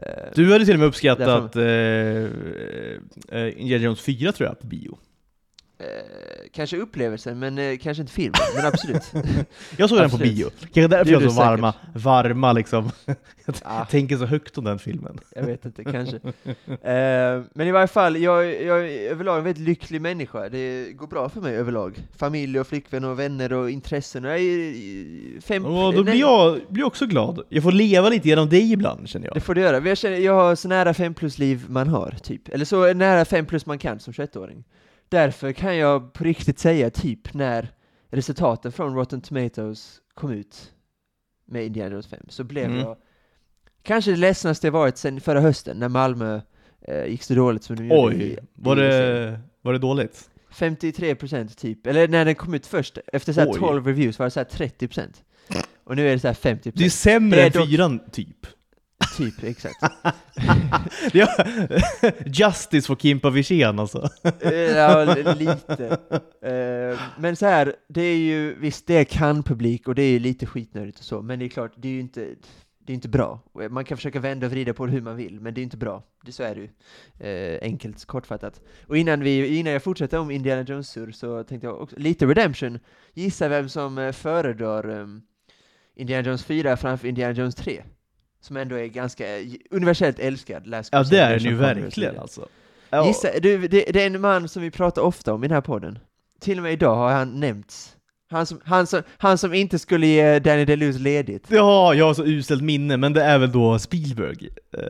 [0.02, 4.68] Eh, Du hade till och med uppskattat eh, eh, Indiana Jones 4 tror jag, på
[4.68, 4.98] bio.
[5.80, 5.86] Eh,
[6.54, 9.13] kanske upplevelsen, men eh, kanske inte filmen, men absolut.
[9.78, 10.50] Jag såg den på bio.
[10.60, 12.92] Kanske därför Det jag så du varma, varma liksom.
[13.63, 15.20] ah, Tänker så högt om den filmen.
[15.36, 16.16] jag vet inte, kanske.
[16.68, 20.50] Eh, men i varje fall, jag, jag är överlag en väldigt lycklig människa.
[20.50, 22.00] Det går bra för mig överlag.
[22.18, 24.24] Familj och flickvän och vänner och intressen.
[24.24, 27.44] Jag är fem, Och då blir jag blir också glad.
[27.50, 29.44] Jag får leva lite genom dig ibland känner Det jag.
[29.44, 29.88] får du göra.
[29.88, 32.50] Jag, känner, jag har så nära fem plus-liv man har, typ.
[32.50, 34.63] Eller så nära fem plus man kan som 21-åring.
[35.10, 37.70] Därför kan jag på riktigt säga typ när
[38.10, 40.74] resultaten från Rotten Tomatoes kom ut
[41.46, 42.78] med Indiana Jones 5, så blev Mm.
[42.80, 42.98] jag
[43.84, 46.41] kanske det ledsnaste jag varit sedan förra hösten, när Malmö
[46.82, 50.30] eh, gick så dåligt som de gjorde i, Oj, var i det, var det dåligt?
[50.52, 53.60] 53% typ, eller när den kom ut först, efter så här Oj.
[53.60, 55.24] 12 reviews var det så här 30%
[55.84, 58.00] Och nu är det så här 50% Det är sämre Det är än dock- fyran,
[58.12, 58.48] typ.
[59.17, 59.75] Typ, exakt.
[62.25, 64.10] Justice för Kimpa Wirsén alltså.
[64.75, 65.97] Ja, li- lite.
[66.41, 70.19] Eh, men så här, det är ju, visst det är kan-publik och det är ju
[70.19, 72.27] lite skitnödigt och så, men det är klart, det är ju inte,
[72.86, 73.39] det är inte bra.
[73.69, 75.77] Man kan försöka vända och vrida på det hur man vill, men det är inte
[75.77, 76.03] bra.
[76.25, 76.69] Det, så är det ju.
[77.30, 78.62] Eh, enkelt, kortfattat.
[78.88, 82.80] Och innan, vi, innan jag fortsätter om Indiana Jones-sur så tänkte jag också, lite Redemption.
[83.13, 85.21] Gissa vem som eh, föredrar um,
[85.95, 87.84] Indiana Jones 4 framför Indiana Jones 3?
[88.41, 89.26] Som ändå är ganska
[89.71, 90.67] universellt älskad.
[90.67, 92.47] Last Ja det är den ju och så verkligen alltså.
[92.89, 93.08] Ja.
[93.08, 95.62] Gissa, du, det, det är en man som vi pratar ofta om i den här
[95.62, 96.00] podden.
[96.41, 97.93] Till och med idag har han nämnts.
[98.30, 101.45] Han som, han som, han som inte skulle ge Danny DeLuise ledigt.
[101.50, 104.50] Ja, jag har så uselt minne, men det är väl då Spielberg.
[104.78, 104.84] Uh,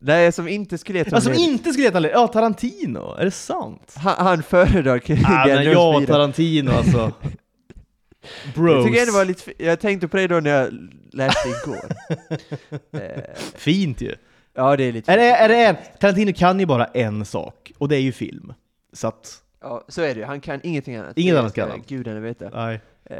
[0.00, 3.24] Nej, som inte skulle ge honom ja, som inte skulle heta le- Ja, Tarantino, är
[3.24, 3.94] det sant?
[3.96, 6.06] Han, han föredrar Ah, Indiana men Jones ja, 4.
[6.06, 7.12] Tarantino alltså.
[8.54, 8.74] Bros.
[8.74, 11.84] Jag, tycker ändå var lite, jag tänkte på det då när jag läste igår.
[13.02, 13.22] eh,
[13.54, 14.14] Fint ju.
[14.54, 17.72] ja, det är lite Är det, är det en, Tarantino kan ju bara en sak,
[17.78, 18.52] och det är ju film.
[18.92, 20.26] Så att, Ja, så är det ju.
[20.26, 21.18] Han kan ingenting annat.
[21.18, 21.82] Inget Det annat kan han.
[21.88, 22.50] Gudarna veta.
[22.54, 22.80] nej.
[23.04, 23.16] Eh,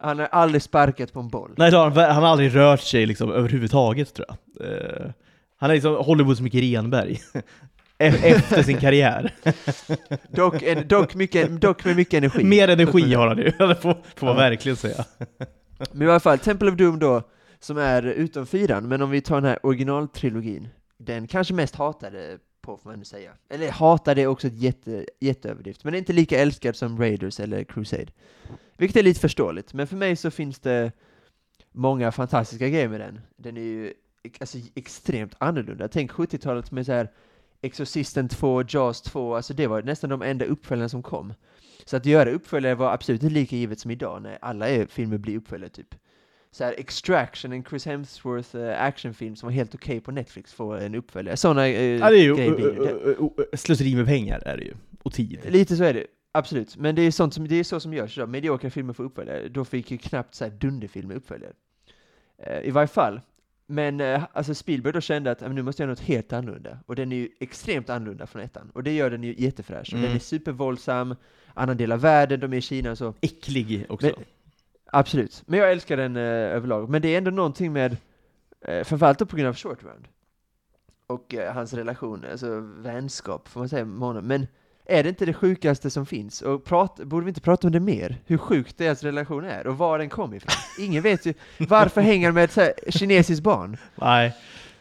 [0.00, 1.54] han har aldrig sparkat på en boll.
[1.56, 4.70] Nej, han, han har aldrig rört sig liksom överhuvudtaget tror jag.
[4.70, 5.10] Eh,
[5.56, 7.20] han är liksom Hollywoods Micke Renberg.
[7.98, 9.34] E- Efter sin karriär.
[10.30, 12.44] Dock, dock, mycket, dock med mycket energi.
[12.44, 15.04] Mer energi har han ju, får, får man verkligen säga.
[15.92, 17.22] Men i alla fall, Temple of Doom då,
[17.60, 22.38] som är utom fyran, men om vi tar den här originaltrilogin, den kanske mest hatade
[22.62, 23.30] på, får man säga.
[23.50, 28.06] Eller hatade är också ett jätte, jätteöverdrift, men inte lika älskad som Raiders eller Crusade.
[28.76, 30.92] Vilket är lite förståeligt, men för mig så finns det
[31.72, 33.20] många fantastiska grejer med den.
[33.36, 33.92] Den är ju
[34.40, 35.88] alltså, extremt annorlunda.
[35.88, 37.10] Tänk 70-talet med så här
[37.62, 41.34] Exorcisten 2, Jaws 2, alltså det var nästan de enda uppföljarna som kom.
[41.84, 45.18] Så att göra uppföljare var absolut inte lika givet som idag, när alla är, filmer
[45.18, 45.94] blir uppföljare typ.
[46.50, 50.78] Så här, Extraction, en Chris Hemsworth uh, actionfilm som var helt okej på Netflix, får
[50.78, 51.36] en uppföljare.
[51.36, 54.74] Sådana uh, Ja, det är ju grejer uh, uh, slöseri med pengar, är det ju.
[55.02, 55.40] Och tid.
[55.48, 56.76] Lite så är det, absolut.
[56.76, 58.28] Men det är, sånt som, det är så som görs idag.
[58.28, 59.48] Mediokra filmer får uppföljare.
[59.48, 61.52] Då fick ju knappt så här dunderfilmer uppföljare.
[62.38, 63.20] Eh, I varje fall.
[63.66, 66.32] Men eh, alltså Spielberg då kände att "Ja, men nu måste jag göra något helt
[66.32, 66.78] annorlunda.
[66.86, 68.70] Och den är ju extremt annorlunda från ettan.
[68.74, 69.92] Och det gör den ju jättefräsch.
[69.92, 70.04] Mm.
[70.06, 71.14] den är supervåldsam,
[71.54, 73.14] annan del av världen, de är i Kina och så.
[73.20, 74.06] Äcklig också.
[74.06, 74.24] Men-
[74.92, 75.42] Absolut.
[75.46, 76.88] Men jag älskar den eh, överlag.
[76.90, 77.96] Men det är ändå någonting med,
[78.60, 80.08] eh, framförallt då på grund av Short Round.
[81.06, 84.26] Och eh, hans relation, alltså vänskap får man säga med honom.
[84.26, 84.46] Men
[84.88, 86.42] är det inte det sjukaste som finns?
[86.42, 88.16] Och prat, borde vi inte prata om det mer?
[88.26, 90.52] Hur sjukt deras relation är och var den kom ifrån?
[90.78, 91.34] Ingen vet ju.
[91.58, 93.76] Varför hänger han med ett så här kinesiskt barn?
[93.94, 94.34] Nej.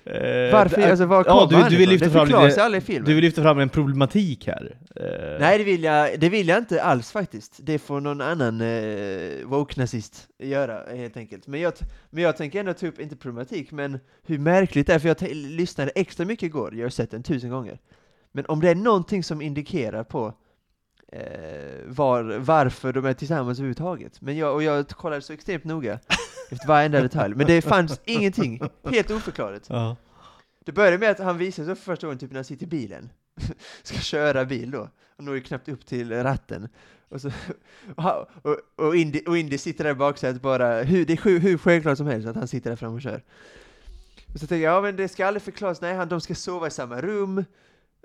[0.07, 0.81] Eh, Varför?
[0.81, 2.99] äh, Alltså var ja, kom du- han du vill lyfta fram lite-.
[2.99, 4.75] Du vill lyfta fram en problematik här.
[4.95, 7.53] Eh, Nej, det vill, jag, det vill jag inte alls faktiskt.
[7.63, 11.47] Det får någon annan eh, woke-nazist göra, helt enkelt.
[11.47, 11.73] Men jag,
[12.09, 15.17] men jag tänker ändå ta upp, inte problematik, men hur märkligt det är, för jag
[15.33, 17.79] lyssnade extra mycket igår, jag har sett den tusen gånger.
[18.35, 20.33] Men om det är någonting som indikerar på
[21.11, 21.21] eh,
[21.85, 24.21] var, varför de är tillsammans överhuvudtaget.
[24.21, 25.99] Men jag, och jag kollade så extremt noga
[26.49, 29.65] efter varje enda detalj, men det fanns ingenting, helt oförklarligt.
[29.69, 29.95] ja.
[30.65, 32.69] Det börjar med att han visar sig för första gången typ när han sitter i
[32.69, 33.09] bilen.
[33.83, 34.89] Ska köra bil då.
[35.17, 36.67] Och når ju knappt upp till ratten.
[37.09, 37.31] Och, så,
[37.95, 38.25] och, han-
[38.75, 41.97] och, Indy, och Indy sitter där i baksätet bara, hur, det är hur, hur självklart
[41.97, 43.23] som helst att han sitter där fram och kör.
[44.33, 46.67] Och så tänker jag, ja men det ska aldrig förklaras, nej han, de ska sova
[46.67, 47.43] i samma rum.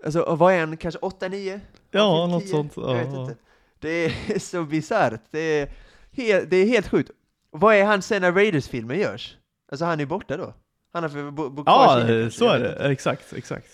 [0.04, 1.60] Alltså, vad är han, kanske 8-9?
[1.90, 2.50] Ja, något 10?
[2.50, 2.72] sånt.
[2.76, 3.20] Jag Ja, vet ja.
[3.22, 3.34] inte.
[3.78, 5.20] Det är så bisarrt.
[5.30, 5.68] Det är,
[6.12, 7.10] helt, det är helt sjukt.
[7.50, 9.36] Vad är han sen när Raiders-filmen görs?
[9.72, 10.54] Alltså han är borta då?
[10.92, 12.90] Han har för bo, bo Ja, så är det.
[12.90, 13.66] Exakt, exakt.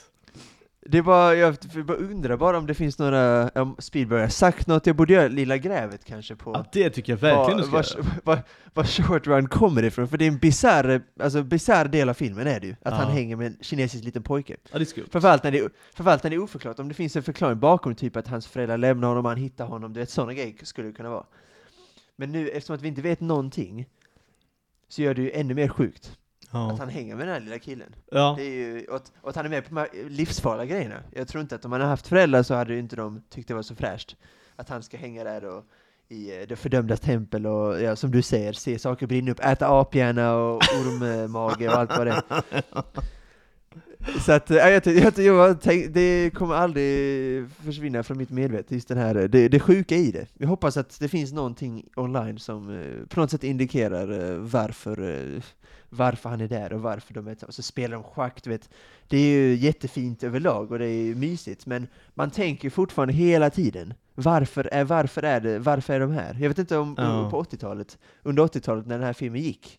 [0.88, 4.86] Det var, jag bara undrar bara om det finns några, om Spielberg har sagt något
[4.86, 8.04] jag borde göra, Lilla Grävet kanske på Ja, det tycker jag verkligen du ska var,
[8.24, 8.42] var,
[8.74, 12.46] var Short Run kommer ifrån, för det är en bisarr, alltså bisarr del av filmen
[12.46, 12.90] är det ju, att Ja.
[12.90, 14.56] han hänger med en kinesisk liten pojke.
[14.72, 15.06] Ja, det är skumt.
[15.10, 18.16] Framförallt när, det, framförallt när det är oförklarat, om det finns en förklaring bakom, typ
[18.16, 21.10] att hans föräldrar lämnar honom, han hittar honom, du vet sådana grejer skulle det kunna
[21.10, 21.24] vara.
[22.16, 23.86] Men nu, eftersom att vi inte vet någonting,
[24.88, 26.16] så gör det ju ännu mer sjukt
[26.48, 26.76] att Ja.
[26.78, 27.94] han hänger med den här lilla killen.
[28.10, 28.34] ja.
[28.38, 30.96] Det är ju, och, att, och att han är med på de här livsfarliga grejerna.
[31.12, 33.54] Jag tror inte att om han hade haft föräldrar så hade inte de tyckt det
[33.54, 34.16] var så fräscht.
[34.56, 35.64] Att han ska hänga där och
[36.08, 39.68] i eh, det fördömdas tempel och ja, som du säger, se saker brinna upp, äta
[39.68, 42.42] aphjärna och ormmage och allt vad det är.
[44.26, 48.88] Så att, ja, jag, jag, jag tänk, det kommer aldrig försvinna från mitt medvetande, just
[48.88, 50.26] den här, det, det sjuka i det.
[50.38, 55.26] Jag hoppas att det finns någonting online som eh, på något sätt indikerar eh, varför,
[55.88, 58.68] varför han är där och varför de är och så spelar de schack, du vet.
[59.08, 63.94] Det är ju jättefint överlag och det är mysigt, men man tänker fortfarande hela tiden,
[64.14, 66.36] varför är, varför är, det, varför är de här?
[66.40, 67.30] Jag vet inte om Ja.
[67.30, 69.78] på 80-talet, under 80-talet när den här filmen gick,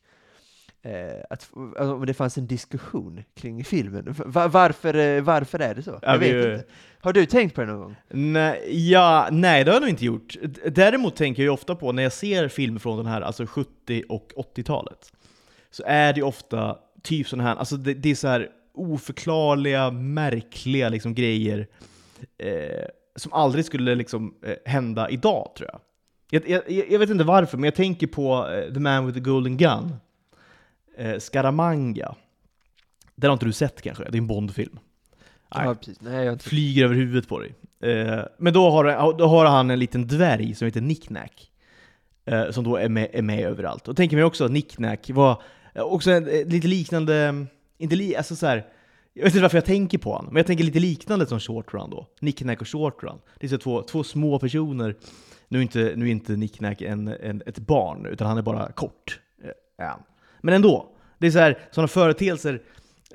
[1.29, 4.15] att, alltså, om det fanns en diskussion kring filmen.
[4.25, 5.99] Va- varför, eh, varför är det så?
[6.01, 6.63] Ja, jag vet inte.
[6.99, 7.95] Har du tänkt på det någon gång?
[8.09, 10.35] Nej, ja, nej, det har jag nog inte gjort.
[10.71, 14.03] Däremot tänker jag ju ofta på, när jag ser filmer från den här, alltså 70
[14.09, 15.11] och 80-talet,
[15.71, 20.89] så är det ofta typ sådana här, alltså det, det är så här oförklarliga, märkliga
[20.89, 21.67] liksom grejer
[22.37, 22.85] eh,
[23.15, 25.79] som aldrig skulle liksom eh, hända idag, tror jag.
[26.29, 26.85] Jag, jag.
[26.91, 29.95] jag vet inte varför, men jag tänker på eh, The Man with the Golden Gun,
[30.97, 32.15] eh, Scaramanga.
[33.15, 34.03] Den har inte du sett kanske?
[34.03, 34.79] Det är en Bondfilm.
[35.55, 35.65] Nej.
[35.67, 36.01] Ja, precis.
[36.01, 36.49] Nej, jag inte.
[36.49, 37.55] Flyger över huvudet på dig.
[37.81, 41.51] Eh, men då har, då har han en liten dvärg som heter Nicknack.
[42.25, 43.87] Eh, som då är med, är med överallt.
[43.87, 45.41] Och tänker mig också att Nicknack var
[45.75, 47.45] eh, också en, eh, lite liknande,
[47.77, 48.65] inte li, alltså så här,
[49.13, 51.73] jag vet inte varför jag tänker på honom, men jag tänker lite liknande som Short
[51.73, 52.07] Run då.
[52.19, 53.19] Nicknack och Short Run.
[53.39, 54.95] Det är så två, två små personer.
[55.47, 58.71] Nu är inte, nu är inte Nicknack en, en, ett barn, utan han är bara
[58.71, 59.19] kort.
[59.43, 60.03] Eh, är han.
[60.41, 62.61] Men ändå, det är så här, sådana företeelser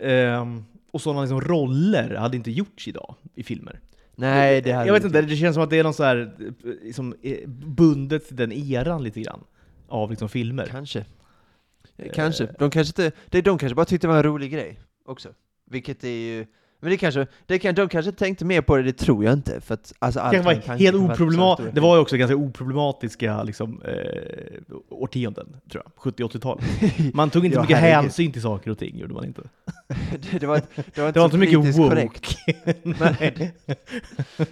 [0.01, 3.81] ehm, och sådana liksom roller hade inte gjorts idag i filmer.
[4.15, 6.35] Nej, det hade jag vet inte det känns som att det är någon så här,
[6.41, 9.45] eh, liksom, eh, bundet till den eran lite grann.
[9.89, 10.67] Av liksom filmer.
[10.67, 11.05] Kanske.
[12.15, 12.49] Kanske.
[12.59, 15.29] De kanske inte, de kanske bara tyckte det var en rolig grej också.
[15.71, 16.47] Vilket är ju,
[16.83, 19.61] men det kanske, det kan, de kanske tänkte mer på det, det tror jag inte.
[19.61, 21.75] För att alltså allt Det var helt oproblematiskt.
[21.75, 23.95] Det var ju också ganska oproblematiska liksom, eh,
[24.89, 26.13] årtionden, tror jag.
[26.15, 26.65] 70-80-talet.
[27.15, 27.95] Man tog inte Ja, mycket herregud.
[28.03, 29.43] hänsyn till saker och ting, gjorde man inte.
[30.33, 30.63] det, det var,
[30.95, 31.89] det var inte Det var så inte mycket woke.
[31.89, 32.37] korrekt.
[32.83, 33.55] Nej.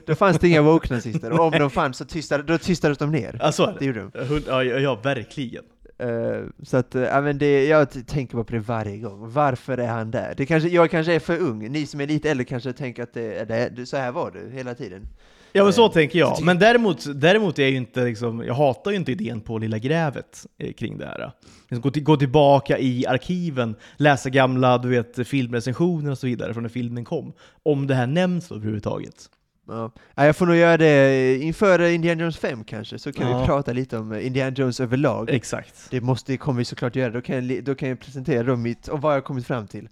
[0.07, 3.37] Då fanns det inga woke-nazister, och om de fanns så tystade, då tystades de ner.
[3.41, 3.85] Ja, så är Det det.
[3.85, 4.43] gjorde de.
[4.47, 5.65] Ja, ja, verkligen.
[6.01, 9.33] Eh, så att, uh, men det, jag tänker bara på det varje gång.
[9.33, 10.35] Varför är han där?
[10.37, 13.15] Det kanske, jag kanske är för ung, ni som är lite äldre kanske tänker att
[13.15, 15.09] det, det, så här var du hela tiden.
[15.53, 16.43] Ja men så Eh, tänker jag.
[16.43, 19.79] Men däremot, däremot är jag ju inte liksom, jag hatar ju inte idén på Lilla
[19.79, 21.33] Grävet eh, kring det här.
[21.69, 26.55] Liksom gå, till, gå tillbaka i arkiven, läsa gamla du vet, filmrecensioner och så vidare
[26.55, 27.33] från när filmen kom.
[27.63, 29.29] Om det här nämns överhuvudtaget.
[29.71, 29.91] Ja.
[30.15, 33.41] Ja, jag får nog göra det inför Indiana Jones 5 kanske, så kan Ja.
[33.41, 35.31] vi prata lite om Indiana Jones överlag.
[35.31, 35.87] Exakt.
[35.91, 38.89] Det måste, kommer vi såklart göra, då kan jag, då kan jag presentera då mitt,
[38.89, 39.89] och vad jag har kommit fram till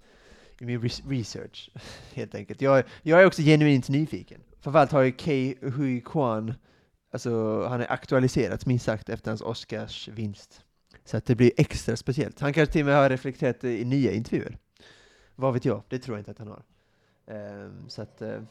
[0.59, 1.69] i min res- research,
[2.13, 2.61] helt enkelt.
[2.61, 4.41] Jag, jag är också genuint nyfiken.
[4.61, 6.53] Framförallt har ju Kei Hui Kwan,
[7.13, 10.61] alltså han är aktualiserats minst sagt efter hans Oscars vinst.
[11.05, 12.39] Så att det blir extra speciellt.
[12.39, 14.57] Han kanske till och med har reflekterat i nya intervjuer.
[15.35, 15.83] Vad vet jag?
[15.89, 16.63] Det tror jag inte att han har.
[17.27, 18.41] Ehm, så att, eh,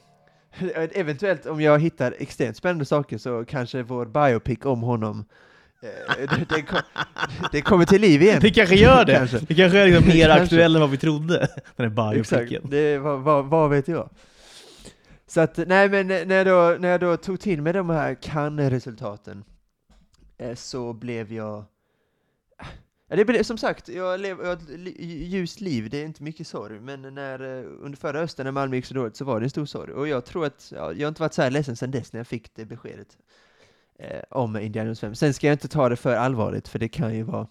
[0.93, 5.25] eventuellt om jag hittar extremt spännande saker så kanske vår biopic om honom
[5.83, 6.81] eh, det, det, kom,
[7.53, 8.39] det kommer till liv igen.
[8.43, 9.15] Det kanske gör det.
[9.15, 9.39] Kanske.
[9.39, 11.49] Det kanske är liksom mer aktuell än vad vi trodde.
[11.77, 12.71] Den här biopicen.
[12.71, 14.11] det, vad, vad, vad vet jag?
[15.27, 18.15] Så att, nej men när jag då, när jag då tog till mig de här
[18.15, 19.45] Cannes-resultaten
[20.39, 21.65] eh, så blev jag
[23.09, 26.23] Ja, det blev, som sagt, jag lever jag har ett ljust liv, det är inte
[26.23, 29.41] mycket sorg, men när, eh, under förra hösten när Malmö gick så dåligt så var
[29.41, 29.93] det en stor sorg.
[29.93, 32.21] Och jag tror att, ja, jag har inte varit så här ledsen sedan dess när
[32.21, 33.17] jag fick det beskedet
[33.99, 35.15] eh, om Indiana Jones 5.
[35.15, 37.47] Sen ska jag inte ta det för allvarligt, för det kan ju vara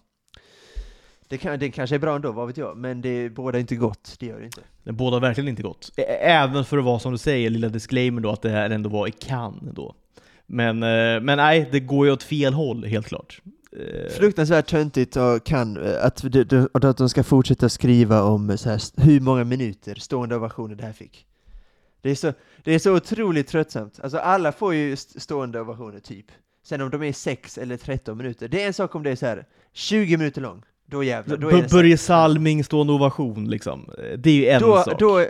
[1.28, 4.16] det, kan, det kanske är bra ändå, vad vet jag, men det båda inte gott,
[4.18, 4.60] det gör det inte.
[4.82, 5.92] Det båda verkligen inte gott.
[5.96, 8.90] Ä- Även för att vara som du säger, lilla disclaimer då, att det här ändå
[8.90, 9.94] var i Cannes då.
[10.46, 13.42] Men, eh, men nej, det går ju åt fel håll, helt klart.
[13.72, 18.58] Eh, Fruktansvärt töntigt och kan, eh, att, de, de, att de ska fortsätta skriva om
[18.58, 21.26] så här, hur många minuter stående ovationer det här fick.
[22.02, 22.32] Det är, så,
[22.64, 24.00] det är så otroligt tröttsamt.
[24.02, 26.26] Alltså alla får ju st- stående ovationer, typ.
[26.64, 29.16] Sen om de är 6 eller 13 minuter, det är en sak om det är
[29.16, 30.62] så här 20 minuter lång.
[30.86, 33.90] Då jävlar, då är Börje Salming, stående ovation liksom.
[33.98, 34.98] Eh, Det är ju en då, sak.
[35.00, 35.24] då,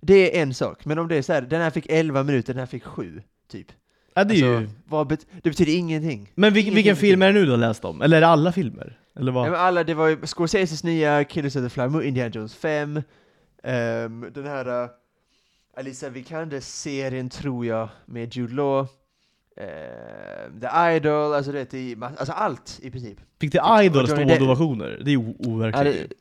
[0.00, 2.52] Det är en sak, men om det är så här, den här fick 11 minuter,
[2.54, 3.66] den här fick 7, typ.
[4.14, 4.56] Ja, det är ju...
[4.56, 6.32] Alltså, vad bet- det betyder ingenting.
[6.34, 8.02] Men vilken, vilken film är det nu du har läst om?
[8.02, 8.98] Eller är det alla filmer?
[9.16, 9.46] Eller vad?
[9.46, 12.54] Ja, men alla, det var ju Scorseses nya Killers of the Flower Moon, Indiana Jones
[12.54, 13.02] 5,
[13.62, 14.90] ehm, den här uh,
[15.76, 18.86] Alicia Vikander-serien tror jag, med Jude Law,
[19.56, 23.18] ehm, The Idol, alltså det ma- alltså allt i princip.
[23.40, 25.00] Fick det Johnny två Depp- ovationer?
[25.04, 26.08] Det är ju Ja, overkligt.
[26.10, 26.14] det,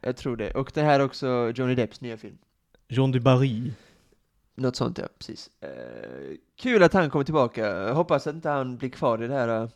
[0.00, 0.50] jag tror det.
[0.50, 2.38] Och det här är också Johnny Depps nya film.
[2.88, 3.70] Jean du Barry.
[4.56, 5.50] Något sånt ja, precis.
[5.60, 5.68] Eh,
[6.56, 7.66] kul att han kommer tillbaka.
[7.66, 9.68] Jag hoppas att inte han blir kvar i det här, eh,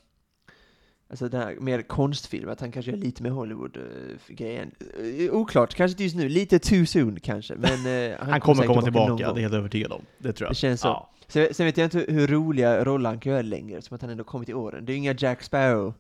[1.11, 4.71] alltså den här mer konstfilm, att han kanske gör lite mer Hollywood-grejen.
[5.01, 8.69] Uh, oklart, kanske inte just nu, lite too soon kanske, men eh, Han, kommer säkert
[8.69, 9.35] komma tillbaka, gång.
[9.35, 10.03] det är helt övertygad om.
[10.19, 10.51] Det tror jag.
[10.51, 10.89] Det känns så.
[10.89, 11.11] Ja.
[11.29, 14.11] Sen, sen vet jag inte hur roliga roller han kan göra längre, som att han
[14.11, 14.85] ändå kommit i åren.
[14.85, 15.95] Det är ju inga Jack Sparrow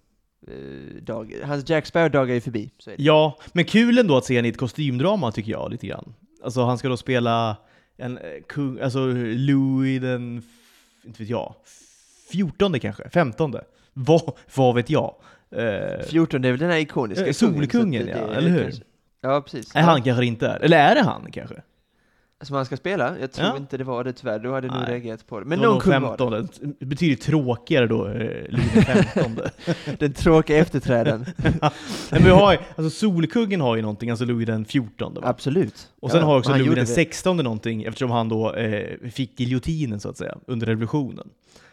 [0.46, 1.46] eh, dagar.
[1.46, 4.46] Hans Jack Sparrow-dagar är ju förbi, så är ja, men kul ändå att se honom
[4.46, 6.14] i ett kostymdrama tycker jag, lite grann.
[6.44, 7.56] Alltså han ska då spela
[7.98, 10.42] en eh, kung, alltså Louis den,
[11.04, 11.54] inte vet jag,
[12.32, 13.54] 14 kanske, 15
[13.92, 15.14] vad, vad vet jag?
[15.50, 18.62] Eh, 14 det är väl den här ikoniska Eh, kungen, Solkungen, det- ja, eller hur?
[18.62, 18.82] kanske-
[19.20, 19.74] Ja, precis.
[19.76, 20.60] är han kanske inte är?
[20.60, 21.62] Eller är det han kanske?
[22.40, 23.18] Som han ska spela?
[23.18, 23.56] Jag tror Ja.
[23.56, 25.46] inte det var det tyvär, då hade jag nog reagerat på det.
[25.46, 26.46] Men någon kung var det.
[26.46, 26.48] 15,
[26.80, 29.36] det betyder tråkigare då, eh, Louis den 15
[29.98, 31.26] Den tråkiga efterträdaren.
[31.36, 31.70] Nej,
[32.10, 35.20] men vi har alltså Solkungen har ju någonting, alltså Louis den 14 va?
[35.24, 35.88] Absolut.
[36.00, 36.86] Och sen Ja, har också Louis den det.
[36.86, 41.28] 16 någonting eftersom han då eh, fick giljotinen så att säga under revolutionen.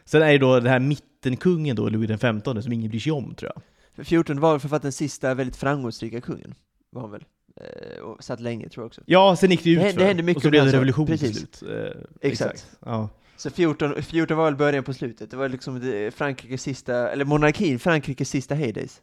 [0.06, 3.12] Sen är det då den här mittenkungen då, Louis den 15 som ingen bryr sig
[3.12, 3.62] om tror jag.
[3.96, 6.54] För 14 var för att den sista väldigt framgångsrika kungen,
[6.92, 7.24] var han väl.
[7.62, 9.02] Eh, och satt länge tror jag också.
[9.06, 11.36] Ja, sen gick det ut Det det hände mycket och så blev det revolution till
[11.36, 11.64] slut.
[11.64, 12.68] Eh, Exakt.
[12.86, 13.10] Ja.
[13.38, 17.26] Så 14, 14 var väl början på slutet, det var liksom det, Frankrikes sista, eller
[17.26, 19.02] monarkin, Frankrikes sista heydays.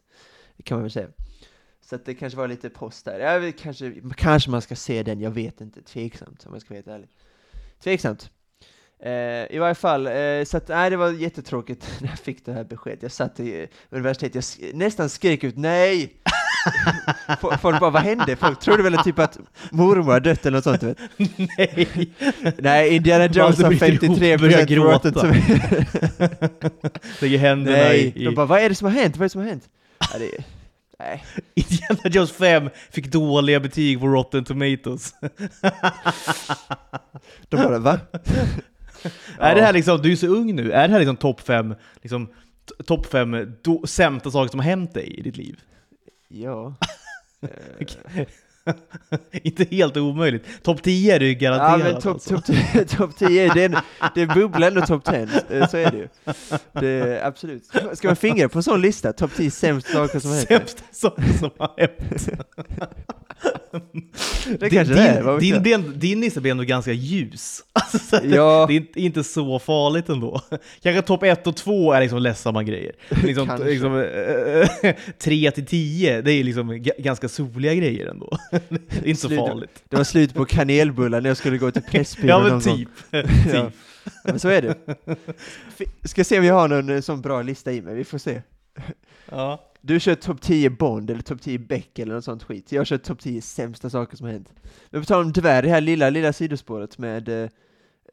[0.63, 1.07] Kan man väl säga.
[1.81, 3.39] Så att det kanske var lite post där.
[3.39, 5.81] Vet, kanske, kanske man ska se den, jag vet inte.
[5.81, 7.09] Tveksamt om jag ska vara helt ärlig.
[7.83, 8.31] Tveksamt.
[8.99, 12.53] Eh, I varje fall, eh, så att, nej det var jättetråkigt när jag fick det
[12.53, 13.01] här beskedet.
[13.03, 16.13] Jag satt i universitetet, jag sk- nästan skrek ut nej!
[17.61, 18.35] Folk bara, vad hände?
[18.35, 19.39] Folk trodde väl typ att
[19.71, 20.97] mormor hade dött eller något sånt, du vet.
[21.57, 22.09] Nej!
[22.57, 25.09] Nej, Indiana Jones har bryter ihop, 53% börjar gråta.
[25.09, 25.33] Rotten.
[27.21, 28.25] Lägger händerna Nej, i...
[28.25, 29.17] de bara vad är det som har hänt?
[29.17, 29.69] Vad är det som har hänt?
[29.99, 30.43] Ja, det,
[30.99, 31.23] nej.
[31.53, 35.13] Indiana Jones 5 fick dåliga betyg på Rotten Tomatoes.
[37.49, 37.99] De bara va?
[39.39, 41.75] Är det här liksom, du är så ung nu, är det här liksom topp 5
[42.01, 42.29] liksom,
[42.85, 43.55] topp fem
[43.87, 45.59] sämsta saker som har hänt dig i ditt liv?
[46.33, 46.75] Ja.
[47.41, 48.25] Eh,
[49.43, 50.63] Inte helt omöjligt.
[50.63, 51.93] Topp 10 är det ju Ja garanterat.
[51.93, 52.29] men topp alltså.
[52.35, 53.81] top, tio- top 10, det, är-
[54.15, 56.07] det bubblar ändå topp 10, eh, så är det ju.
[56.73, 57.65] Det, absolut.
[57.93, 59.13] Ska man fingra på en sån lista?
[59.13, 60.47] Topp 10 sämsta saker som har hänt?
[60.49, 62.29] Sämsta saker som har hänt.
[64.59, 67.63] Det kanske det är, din, din, din, din lista blir ändå ganska ljus.
[67.73, 68.65] Alltså, så Ja.
[68.69, 70.41] Det är inte, så farligt ändå.
[70.83, 72.91] Kanske topp 1 och 2 är liksom ledsamma grejer.
[73.23, 74.05] Liksom, liksom,
[75.19, 78.37] 3 till 10, det är liksom ga- ganska soliga grejer ändå.
[78.51, 79.83] Det är inte så Slut- farligt.
[79.89, 82.89] Det var slut på kanelbullar när jag skulle gå till Pressbyrån Ja men typ.
[83.11, 83.21] Ja.
[83.21, 83.53] typ.
[83.53, 83.71] Ja,
[84.23, 84.75] men så är det.
[86.07, 88.41] Ska se om jag har någon eh, sån bra lista i mig, vi får se.
[89.29, 89.69] Ja.
[89.81, 92.71] Du kör topp 10 Bond eller topp 10 Beck eller något sånt skit.
[92.71, 94.53] Jag kör topp 10 sämsta saker som har hänt.
[94.89, 97.49] Men på tal om tyvärr, det här lilla, lilla sidospåret med eh,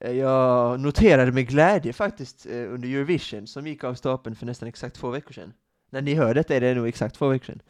[0.01, 4.97] jag noterade med glädje faktiskt eh, under Eurovision som gick av stapeln för nästan exakt
[4.97, 5.53] två veckor sedan.
[5.91, 7.63] När ni hör detta är det nog exakt två veckor sedan.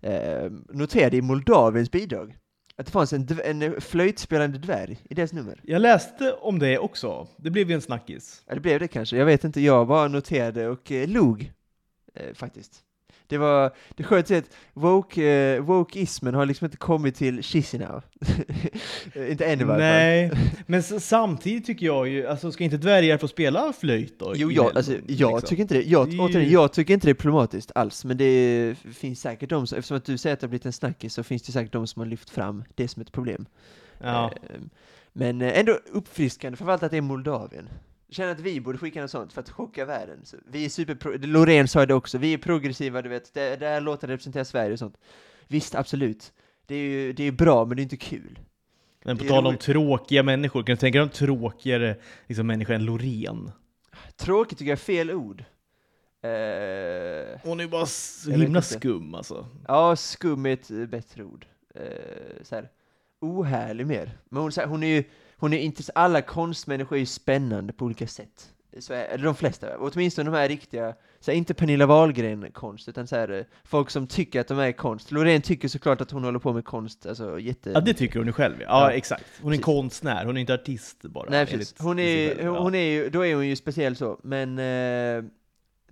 [0.00, 2.36] Eh, noterade i Moldaviens bidrag
[2.76, 5.60] att det fanns en, en flöjtspelande dvärg i deras nummer.
[5.62, 7.28] Jag läste om det också.
[7.36, 8.42] Det blev ju en snackis.
[8.46, 9.16] Ja, det blev det kanske.
[9.16, 11.52] Jag vet inte, jag bara noterade och eh, log,
[12.14, 12.82] eh, faktiskt.
[13.26, 18.00] Det var, det skönt att woke, eh, wokeismen har liksom inte kommit till Chisinau.
[19.30, 20.38] Inte än i varje fall.
[20.38, 24.32] Nej, men samtidigt tycker jag ju, alltså ska inte dvärgar få spela flöjt då?
[24.36, 25.40] Jo, jag, alltså, jag liksom?
[25.40, 25.82] tycker inte det.
[25.82, 29.66] Jag, Det återigen, jag tycker inte det är problematiskt alls, men det finns säkert de
[29.66, 31.72] som, eftersom att du säger att det har blivit en snackis, så finns det säkert
[31.72, 33.46] de som har lyft fram det som ett problem.
[33.98, 34.30] Ja.
[34.42, 34.60] Eh,
[35.12, 37.68] Men eh, ändå uppfriskande, framförallt att det är Moldavien.
[38.14, 40.20] Känner att vi borde skicka något sånt för att chocka världen.
[40.24, 43.66] Så vi är super Loreen sa det också, vi är progressiva, du vet, det, det
[43.66, 44.96] här låter representera Sverige och sånt.
[45.48, 46.32] Visst, absolut.
[46.66, 48.38] Det är ju det är bra, men det är inte kul.
[49.04, 51.96] Men på tal om tråkiga människor, kan du tänka dig en tråkigare
[52.26, 53.50] liksom, människa än Loreen?
[54.16, 55.44] Tråkigt tycker jag är fel ord.
[56.22, 59.46] Eh, Hon är ju bara så himla skum alltså.
[59.68, 61.46] ja, skum är ett bättre ord.
[61.74, 61.82] Eh,
[62.42, 62.68] så här,
[63.24, 64.18] ohärlig mer.
[64.28, 65.04] Men hon, här, hon är ju,
[65.36, 68.50] hon är inte, alla konstmänniskor är ju spännande på olika sätt.
[68.78, 73.06] Så är, eller de flesta, åtminstone de här riktiga, så här, inte Pernilla Wahlgren-konst, utan
[73.06, 75.10] så här, eh, folk som tycker att de är konst.
[75.12, 77.70] Loreen tycker såklart att hon håller på med konst, alltså jätte...
[77.70, 78.54] Ja, det tycker hon ju själv.
[78.60, 78.90] Ja, Ja.
[78.92, 79.24] exakt.
[79.42, 79.64] Hon är Precis.
[79.64, 81.30] konstnär, hon är inte artist bara.
[81.30, 82.44] Nej precis, hon är.
[82.44, 82.58] Ja.
[82.58, 85.24] hon är ju, då är hon ju speciell så, men eh,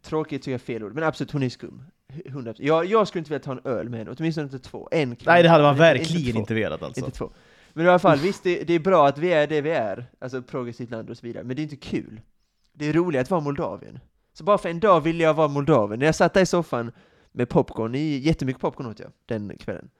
[0.02, 1.82] tråkigt tycker jag är fel ord, men absolut hon är skum.
[2.24, 2.54] 100%.
[2.58, 4.88] Jag, jag skulle inte vilja ta en öl med henne, åtminstone inte två.
[4.90, 5.32] En kvinna.
[5.32, 6.40] Nej, det hade man Inte- verkligen två.
[6.40, 7.00] inte velat alltså.
[7.04, 7.30] Inte två.
[7.72, 10.06] Men i alla fall, visst det, det är bra att vi är det vi är,
[10.18, 12.20] alltså progressivt land och så vidare, men det är inte kul.
[12.72, 13.98] Det är roligt att vara Moldavien.
[14.32, 15.98] Så bara för en dag ville jag vara Moldavien.
[15.98, 16.92] När jag satt där i soffan
[17.32, 19.90] med popcorn, i, jättemycket popcorn åt jag den kvällen.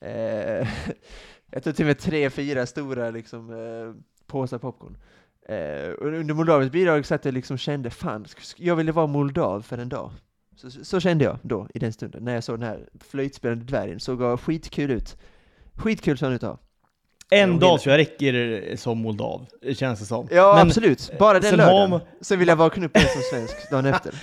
[0.00, 0.68] Eh,
[1.50, 4.96] jag tog till mig tre, fyra stora liksom, eh, påsar popcorn.
[5.48, 9.62] Eh, och under Moldaviens bidrag så att jag liksom kände, fan, jag ville vara moldav
[9.62, 10.10] för en dag.
[10.60, 14.00] Så, så, kände jag då, i den stunden, när jag såg den här flöjtspelande dvärgen,
[14.00, 15.16] såg skitkul ut.
[15.76, 16.58] Skitkul såg han ut att ha.
[17.32, 20.28] En dag tror jag räcker som moldav, känns det som.
[20.30, 21.10] Ja, Men absolut.
[21.18, 21.90] Bara den sen har lördagen.
[21.90, 24.14] man- Sen vill jag vakna upp som svensk dagen efter.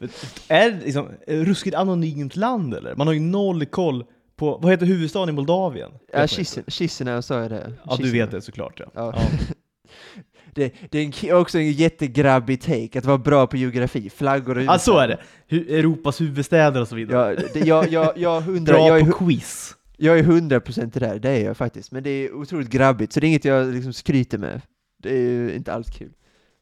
[0.48, 2.94] är det liksom ett ruskigt anonymt land eller?
[2.94, 4.04] Man har ju noll koll
[4.36, 5.90] på, vad heter huvudstaden i Moldavien?
[6.12, 6.26] Ja,
[6.68, 7.72] Chisinau sa jag det.
[7.84, 8.86] Ja, du vet det såklart ja.
[8.94, 9.14] Ja.
[9.16, 9.22] ja.
[10.56, 14.64] Det, det är en, också en jättegrabbig take, att vara bra på geografi, flaggor och
[14.64, 15.18] Ja, så är det.
[15.48, 17.34] Hu- Europas huvudstäder och så vidare.
[17.42, 19.76] Ja, det, jag, jag, jag, undrar, Bra jag, är, på quiz.
[19.96, 21.92] jag är 100% i det där, det är jag faktiskt.
[21.92, 24.60] Men det är otroligt grabbigt, så det är inget jag liksom skryter med.
[25.02, 26.12] Det är ju inte alls kul.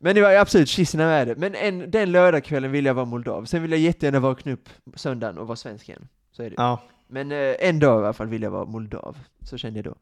[0.01, 1.37] Men det var absolut, Chisinau är det.
[1.37, 3.45] Men en, den lördagskvällen vill jag vara moldav.
[3.45, 6.09] Sen vill jag jättegärna vakna upp söndagen och vara svensk igen.
[6.33, 6.55] Så är det.
[6.59, 6.83] Ja.
[7.09, 9.95] Men eh, en dag i alla fall vill jag vara moldav, så kände jag då.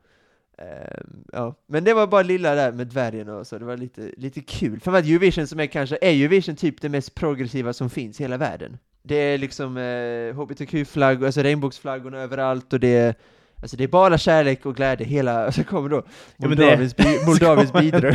[0.58, 1.54] Ehm, ja.
[1.66, 4.80] Men det var bara lilla där med dvärgen och så, det var lite, lite kul.
[4.80, 8.24] För att Eurovision som är kanske, är Eurovision typ det mest progressiva som finns i
[8.24, 8.78] hela världen.
[9.02, 13.14] Det är liksom eh, hbtq-flaggor, alltså regnbågsflaggorna överallt och det är
[13.62, 16.02] Alltså det är bara kärlek och glädje hela, så kommer då
[16.36, 18.14] Ja, Moldaviens, bi, Moldaviens bidrag.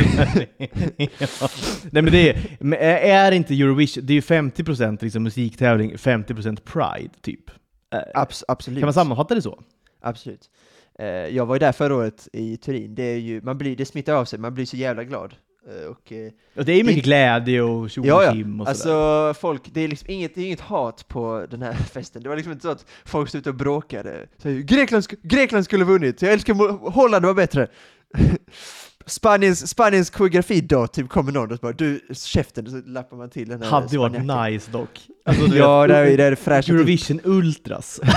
[1.18, 1.48] ja.
[1.90, 6.58] Nej men det är, men är inte Eurovision, det är ju 50% liksom musiktävling, 50%
[6.64, 7.50] Pride typ.
[7.94, 8.78] Eh, Abs absolut.
[8.78, 9.62] Kan man sammanfatta det så?
[10.00, 10.50] Absolut.
[10.98, 13.84] Eh, jag var ju där förra året i Turin, det, är ju, man blir, det
[13.84, 15.34] smittar av sig, man blir så jävla glad.
[15.68, 18.30] Eh, och, eh, Och det är mycket Inte- glädje och tjo Ja, ja.
[18.30, 18.68] och sådär.
[18.68, 22.22] Alltså folk, det är liksom inget, det är inget hat på den här festen.
[22.22, 24.26] Det var liksom inte så att folk stod ute och bråkade.
[24.42, 27.68] Så, Grekland, Grekland skulle ha vunnit, jag älskar Holland var bättre.
[29.06, 33.48] Spaniens, Spaniens koreografi då, typ kommer någon och bara du, käften, så lappar man till
[33.48, 35.06] den här Hade varit nice dock.
[35.24, 36.68] Alltså, Ja, vet, det är, det är fräscht.
[36.68, 38.00] Eurovision Ultras.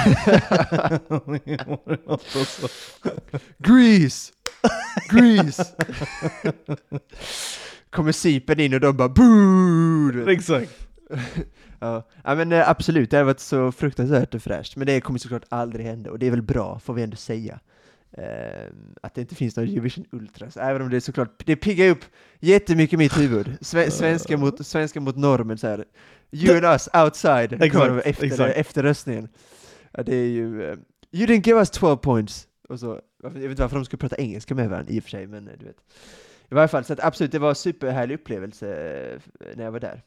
[3.57, 4.31] Grease!
[5.09, 5.65] Grease!
[7.89, 10.29] Kommer Cypern in och de bara boo!
[10.29, 10.87] Exakt.
[11.79, 15.19] Ja, ja men eh, absolut, det har varit så fruktansvärt och fräscht, men det kommer
[15.19, 17.59] såklart aldrig hända, och det är väl bra, får vi ändå säga.
[18.17, 21.89] Ehm, att det inte finns någon Eurovision Ultras, även om det är såklart, det piggar
[21.89, 22.05] upp
[22.39, 23.57] jättemycket mitt huvud.
[23.61, 25.85] Sve, svenska, mot, svenska mot normen så här.
[26.31, 28.57] You and us outside, de efter, exakt.
[28.57, 29.29] efter röstningen.
[29.91, 30.77] Ja, det är ju, eh,
[31.11, 32.47] you didn't give us 12 points.
[32.69, 35.09] Och så, jag vet inte varför de skulle prata engelska med varandra i och för
[35.09, 35.77] sig, men eh, du vet.
[36.49, 38.75] I varje fall, så att absolut, det var en superhärlig upplevelse
[39.39, 40.01] eh, när jag var där.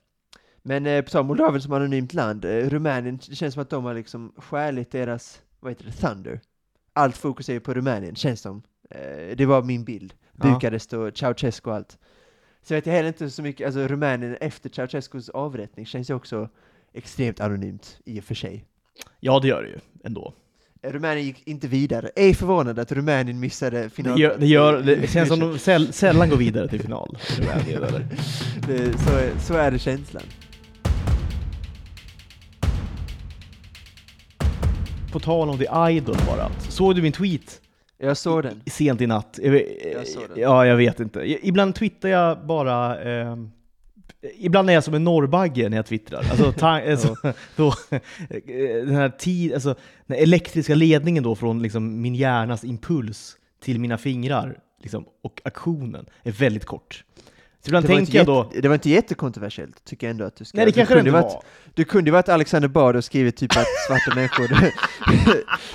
[0.63, 3.71] Men eh, på tal om Moldavien som anonymt land, eh, Rumänien, det känns som att
[3.71, 6.41] de har liksom skäligt deras, vad heter det, thunder.
[6.97, 8.63] Allt fokus är ju på Rumänien, känns som.
[8.91, 10.15] Eh, det var min bild.
[10.43, 10.49] Ja.
[10.55, 11.99] Bukarest och Ceausescu och allt.
[12.63, 16.49] Så vet jag heller inte så mycket, alltså Rumänien efter Ceausescus avrättning känns ju också
[16.93, 18.65] extremt anonymt i och för sig.
[19.21, 20.35] Ja, det gör det ju ändå.
[20.83, 22.11] Eh, Rumänien gick inte vidare.
[22.17, 24.21] Är förvånad att Rumänien missade Det, final.
[24.21, 27.19] gör, det, gör, det känns som de säll, sällan går vidare till final.
[27.39, 28.07] Rumänien, eller?
[28.67, 30.23] det, så, så är det känslan.
[35.15, 36.51] På tal om The Idol bara.
[36.69, 37.61] Såg du min tweet
[37.99, 38.61] Jag såg den.
[38.67, 39.39] sent i natt?
[39.43, 39.63] Jag,
[39.95, 40.41] Jag såg den.
[40.41, 41.47] Ja, jag vet inte.
[41.49, 43.03] Ibland twittrar jag bara...
[43.03, 43.37] Eh,
[44.39, 46.19] ibland är jag som en norrbagge när jag twittrar.
[46.31, 47.17] Alltså, alltså
[47.57, 48.01] då, eh,
[48.87, 49.75] den här tid, alltså,
[50.07, 56.07] den elektriska ledningen då från liksom min hjärnas impuls till mina fingrar liksom, och aktionen
[56.23, 57.05] är väldigt kort.
[57.65, 58.51] Så ibland Det tänker inte jag då...
[58.63, 60.57] det var inte jättekontroversiellt, tycker jag ändå att du ska...
[60.59, 61.43] Nej, det du kanske det kunde inte varit, var.
[61.75, 64.49] Du kunde ju varit Alexander Bard och skrivit typ att svarta människor...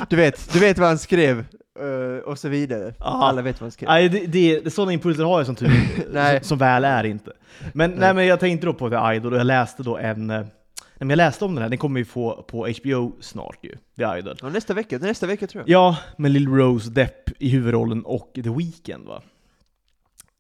[0.10, 1.46] du, vet, du vet vad han skrev,
[1.80, 2.94] eh, och så vidare.
[3.00, 3.06] Ja.
[3.06, 3.90] Alla vet vad han skrev.
[3.90, 5.72] Nej, det, det, det, sådana impulser har jag som tur
[6.14, 6.44] Nej.
[6.44, 7.32] som, väl är inte.
[7.74, 8.00] Men, nej.
[8.00, 8.14] Nej.
[8.14, 10.30] men jag tänkte då på The Idol och jag läste då en...
[10.30, 10.38] eh,
[11.00, 13.76] Nej, men jag läste om den här, den kommer ju få på HBO snart ju,
[13.98, 14.38] The Idol.
[14.42, 15.70] Ja, nästa vecka, nästa vecka tror jag.
[15.70, 19.22] Ja, med Lil Rose Depp i huvudrollen och The Weeknd va.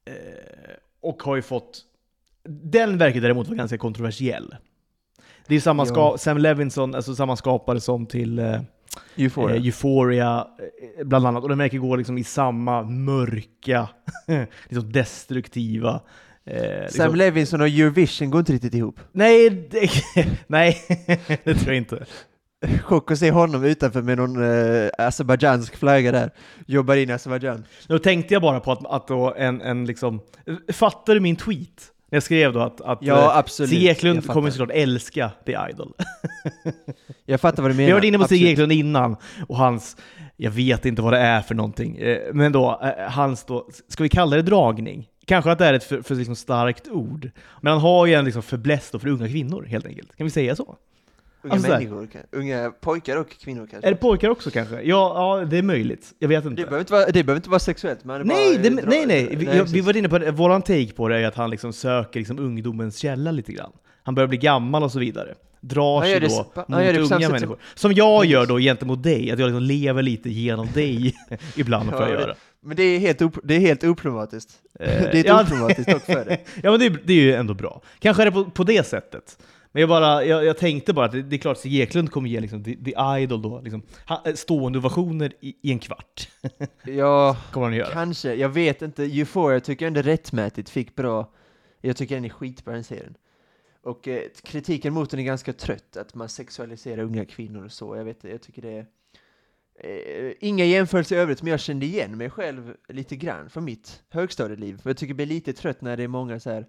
[0.05, 0.13] Eh,
[1.01, 1.81] och har ju fått...
[2.49, 4.55] Den verkar däremot vara ganska kontroversiell.
[5.47, 8.61] Det är samma ska, Sam Levinson, alltså samma skapare som till eh,
[9.15, 9.55] Euphoria.
[9.55, 10.47] Eh, Euphoria,
[10.99, 11.43] eh, bland annat.
[11.43, 13.89] Och den verkar gå liksom i samma mörka,
[14.69, 16.01] liksom destruktiva
[16.49, 18.99] Eh, Sam liksom- Levinson och Eurovision går inte riktigt ihop.
[19.11, 19.89] Nej, det,
[20.47, 20.77] nej,
[21.43, 22.05] det tror jag inte.
[22.83, 26.31] Chock att se honom utanför med någon eh, azerbajdzjansk flagga där.
[26.65, 27.65] Jobbar in Azerbajdzjan.
[27.87, 30.21] Då tänkte jag bara på att, att då en, en liksom,
[30.73, 31.91] fattar du min tweet?
[32.09, 33.69] Jag skrev då att, att Ja, eh, absolut.
[33.69, 35.93] Stig Eklund kommer såklart älska The Idol.
[37.25, 37.85] Jag fattar vad du menar.
[37.85, 38.47] Vi har varit inne på Stig.
[38.47, 39.15] Eklund innan,
[39.47, 39.97] och hans,
[40.37, 44.03] jag vet inte vad det är för någonting, eh, men då, eh, hans då, ska
[44.03, 45.07] vi kalla det dragning?
[45.25, 47.31] Kanske att det är ett för, för liksom starkt ord,
[47.61, 50.17] men han har ju en liksom förbläss då för unga kvinnor helt enkelt.
[50.17, 50.75] Kan vi säga så?
[51.41, 53.87] Unga Alltså, människor, unga pojkar och kvinnor kanske.
[53.87, 54.75] Är det pojkar också kanske?
[54.75, 54.81] Ja,
[55.39, 56.13] ja det är möjligt.
[56.19, 56.61] Jag vet det, inte.
[56.61, 58.23] behöver inte vara, det behöver inte vara sexuellt, är Nej,
[58.57, 59.35] bara, det, eh, dra- nej, nej.
[59.35, 61.73] Vi, jag, vi var inne på det, våran take på det är att han liksom
[61.73, 63.71] söker liksom ungdomens källa lite grann.
[64.03, 65.35] Han börjar bli gammal och så vidare.
[65.61, 66.35] Drar sig det då
[66.67, 67.57] mot det unga människor.
[67.75, 71.15] Som jag gör då gentemot dig, att jag liksom lever lite genom dig
[71.55, 72.35] ibland får Ja, jag det- göra.
[72.61, 74.49] Men det är helt, op- det är helt oproblematiskt.
[74.79, 76.45] Eh, det är ett ja, oproblematiskt dock för dig.
[76.63, 77.81] Ja men det, det är ju ändå bra.
[77.99, 79.37] Kanske är det på, på det sättet.
[79.71, 82.29] Men jag, bara, jag, jag tänkte bara att det, det är klart att Eklund kommer
[82.29, 86.29] ge liksom, the, the Idol då, liksom, ha- stående ovationer i, i en kvart.
[86.83, 87.91] Ja, kommer han göra.
[87.91, 88.33] kanske.
[88.33, 89.03] Jag vet inte.
[89.03, 91.31] Euphoria tycker jag ändå rättmätigt fick bra.
[91.81, 93.15] Jag tycker den är skitbra den serien.
[93.83, 97.95] Och eh, kritiken mot den är ganska trött, att man sexualiserar unga kvinnor och så.
[97.95, 98.85] Jag vet jag tycker det är...
[99.83, 104.03] Eh, inga jämförelser i övrigt, men jag kände igen mig själv lite grann från mitt
[104.09, 104.77] högstadieliv.
[104.81, 106.65] För jag tycker det blir lite trött när det är många så här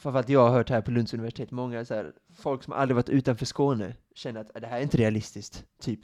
[0.00, 2.10] framförallt jag har hört här på Lunds universitet, många så här,
[2.42, 6.00] folk som aldrig varit utanför Skåne känner att "Ah, det här är inte realistiskt, typ.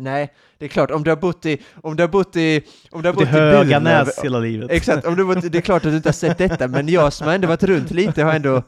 [0.00, 3.02] Nej, det är klart, om du har bott i, om du har bott i, om
[3.02, 4.70] du har bott i Höganäs hela livet.
[4.70, 7.12] Exakt, om du bott, det är klart att du inte har sett detta, men jag
[7.12, 8.62] som har ändå varit runt lite har ändå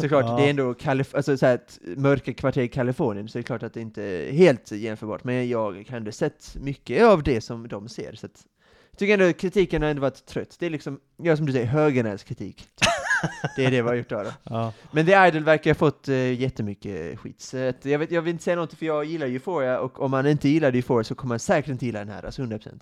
[0.00, 0.36] Såklart, Ja.
[0.36, 1.60] det är ändå Kalif alltså, så här,
[1.96, 5.48] mörka kvarter i Kalifornien, så det är klart att det inte är helt jämförbart, men
[5.48, 5.58] jag
[5.88, 8.44] har ändå sett mycket av det som de ser, så att
[8.90, 10.56] jag tycker ändå kritiken har ändå varit trött.
[10.58, 12.56] Det är liksom, ja som du säger, Höganäs kritik.
[12.56, 12.88] Typ.
[13.56, 14.22] Det är det vi har gjort då.
[14.22, 14.30] då.
[14.42, 14.72] Ja.
[14.92, 18.30] Men The Idol verkar ha fått uh, jättemycket skit, så att jag, vet, jag vill
[18.32, 21.28] inte säga något för jag gillar Euphoria, och om man inte gillar Euphoria så kommer
[21.28, 22.80] man säkert inte gilla den här, alltså 100%.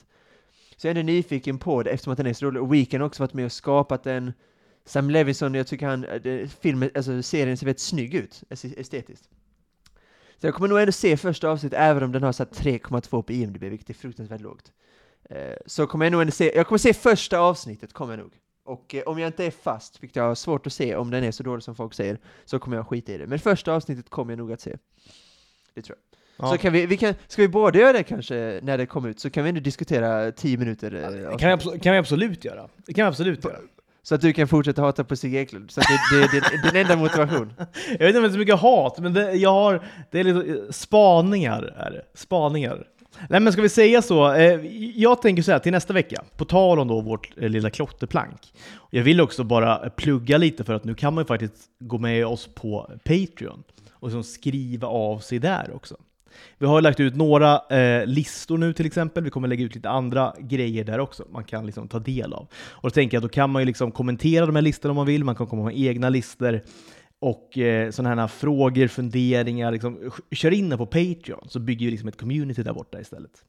[0.77, 3.01] Så jag är ändå nyfiken på det eftersom att den är så rolig, och Weekend
[3.03, 4.33] har också varit med och skapat den.
[4.85, 8.75] Sam Levinson, jag tycker han, eh, det, filmen, alltså serien ser väldigt snygg ut, es-
[8.81, 9.29] estetiskt.
[10.41, 13.33] Så jag kommer nog ändå se första avsnittet, även om den har här 3,2 på
[13.33, 14.73] IMDB, vilket är fruktansvärt lågt.
[15.31, 18.33] Eh, så kommer jag nog ändå se, jag kommer se första avsnittet, kommer jag nog.
[18.67, 21.25] Och eh, om jag inte är fast, vilket jag har svårt att se om den
[21.25, 23.27] är så dålig som folk säger, så kommer jag skita i det.
[23.27, 24.77] Men första avsnittet kommer jag nog att se.
[25.75, 26.47] Det tror jag.
[26.47, 26.53] Ja.
[26.53, 29.21] Så kan vi, vi kan, ska vi båda göra det kanske när det kommer ut,
[29.21, 30.95] så kan vi ändå diskutera 10 minuter.
[30.95, 32.69] eh, Det kan vi, kan vi absolut göra.
[32.87, 33.57] Det kan vi absolut göra.
[34.03, 35.71] Så att du kan fortsätta hata på Stig Eklund.
[35.71, 37.53] Så det, det, det är din enda motivation.
[37.89, 40.25] Jag vet inte om det är så mycket hat, men det, jag har, det är
[40.25, 41.63] lite spaningar.
[41.63, 42.03] Är det.
[42.15, 42.87] Spaningar.
[43.31, 46.45] Nej men ska vi säga så, eh, jag tänker så här till nästa vecka, på
[46.45, 48.53] tal om då vårt eh, lilla klotterplank.
[48.91, 52.27] Jag vill också bara plugga lite för att nu kan man ju faktiskt gå med
[52.27, 53.63] oss på Patreon
[53.93, 55.97] och liksom skriva av sig där också.
[56.59, 59.89] Vi har lagt ut några eh, listor nu till exempel, vi kommer lägga ut lite
[59.89, 62.47] andra grejer där också man kan liksom ta del av.
[62.71, 65.07] Och då tänker jag då kan man ju liksom kommentera de här listorna om man
[65.07, 66.61] vill, man kan komma med egna listor
[67.21, 71.91] och eh, sådana här frågor, funderingar, liksom, kör in det på Patreon så bygger vi
[71.91, 73.45] liksom ett community där borta istället.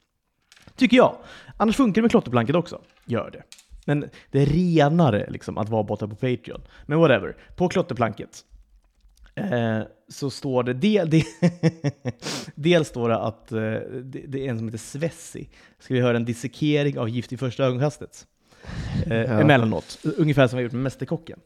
[0.76, 1.16] Tycker jag.
[1.56, 2.80] Annars funkar det med klotterplanket också.
[3.04, 3.42] Gör det.
[3.86, 6.60] Men det är renare liksom, att vara borta på Patreon.
[6.86, 7.36] Men whatever.
[7.56, 8.44] På klotterplanket
[9.34, 11.22] eh, så står det, del, del,
[12.54, 15.48] dels står det att eh, det, det är en som heter Svessi.
[15.78, 18.26] Ska vi höra en dissekering av Gift i första ögonkastet?
[19.06, 19.40] Eh, Ja.
[19.40, 19.98] Emellanåt.
[20.16, 21.40] Ungefär som vi har gjort med Mästerkocken.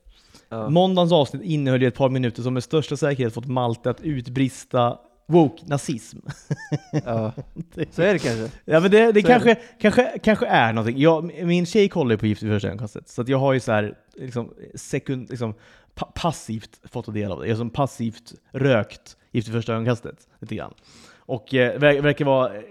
[0.52, 0.68] Ja.
[0.70, 4.98] Måndagens avsnitt innehöll ju ett par minuter som med största säkerhet fått Malte att utbrista
[5.26, 6.18] woke-nazism.
[7.04, 7.32] Ja.
[7.90, 8.50] Så är det kanske.
[8.64, 11.00] Ja men det, det Så är kanske, kanske, kanske är någonting.
[11.00, 13.60] Jag, min tjej kollar ju på Gift vid första ögonkastet, så att jag har ju
[13.60, 15.54] så här, liksom, sekund, liksom,
[15.94, 17.46] pa passivt fått ta del av det.
[17.46, 20.74] Jag har som passivt rökt Gift vid första ögonkastet lite grann.
[21.16, 22.62] Och eh, ver verkar vara, eh,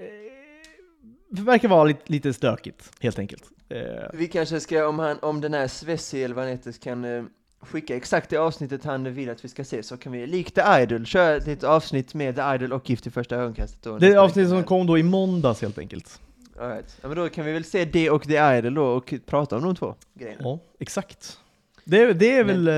[1.29, 3.43] verkar vara lite, lite stökigt, helt enkelt.
[3.69, 3.79] Eh,
[4.13, 7.23] Vi kanske ska, om, han, om den här Svessi eller vad han heter, kan eh,
[7.61, 10.61] skicka exakt det avsnittet han vill att vi ska se, så kan vi likt The
[10.81, 13.99] Idol köra ett litet avsnitt med The Idol och Gift i första ögonkastet.
[13.99, 16.21] det är avsnittet som kom då i måndags helt enkelt.
[16.59, 16.97] All right.
[17.01, 19.63] Ja men då kan vi väl se det och The Idol då och prata om
[19.63, 20.41] de två grejerna.
[20.43, 21.37] Ja, exakt.
[21.85, 22.73] Det, det, är, väl, eh,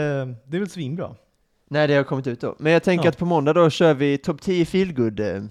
[0.47, 1.15] det är väl svinbra.
[1.69, 2.55] När det har kommit ut då.
[2.59, 3.09] Men jag tänker Ja.
[3.09, 5.43] att på måndag då kör vi topp 10 feelgood eh,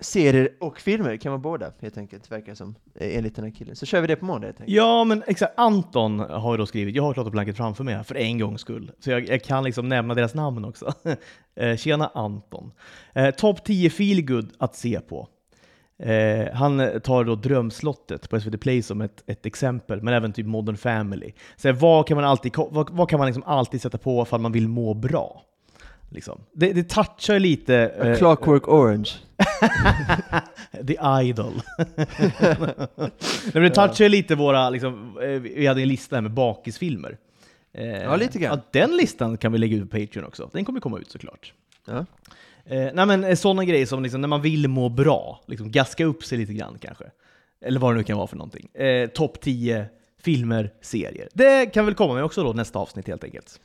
[0.00, 3.76] serier och filmer, kan vara båda helt enkelt, verkar som, eh, enligt den här killen.
[3.76, 4.76] Så kör vi det på måndag helt enkelt.
[4.76, 5.52] Ja, men exakt.
[5.56, 8.38] Anton har ju då skrivit, jag har klart och blanket framför mig här för en
[8.38, 8.92] gångs skull.
[8.98, 10.92] Så jag, jag kan liksom nämna deras namn också.
[11.54, 12.72] Eh, tjena Anton.
[13.14, 15.28] Eh, Topp 10 feelgood att se på.
[15.98, 20.46] Eh, han tar då Drömslottet på SVT Play som ett, ett exempel, men även typ
[20.46, 21.32] Modern Family.
[21.56, 24.42] Så vad kan man alltid, vad, vad kan man liksom alltid sätta på för att
[24.42, 25.42] man vill må bra?
[26.10, 26.40] Liksom.
[26.52, 27.76] Det, det touchar lite...
[27.76, 29.10] Eh, Clockwork Orange.
[30.86, 31.62] The Idol.
[32.96, 33.10] Nej,
[33.52, 37.18] men det touchar lite våra, liksom, eh, vi hade en lista här med bakisfilmer.
[37.72, 38.58] Eh, ja, lite grann.
[38.58, 40.50] Ja, den listan kan vi lägga ut på Patreon också.
[40.52, 41.52] Den kommer komma ut såklart.
[41.86, 42.04] Ja.
[42.64, 46.04] Eh, nej men eh, sådana grejer som liksom, när man vill må bra, liksom gaska
[46.04, 47.04] upp sig lite grann kanske.
[47.64, 48.68] Eller vad det nu kan vara för någonting.
[48.74, 49.86] Eh, Topp 10
[50.22, 51.28] filmer, serier.
[51.32, 53.60] Det kan väl komma med också då nästa avsnitt helt enkelt.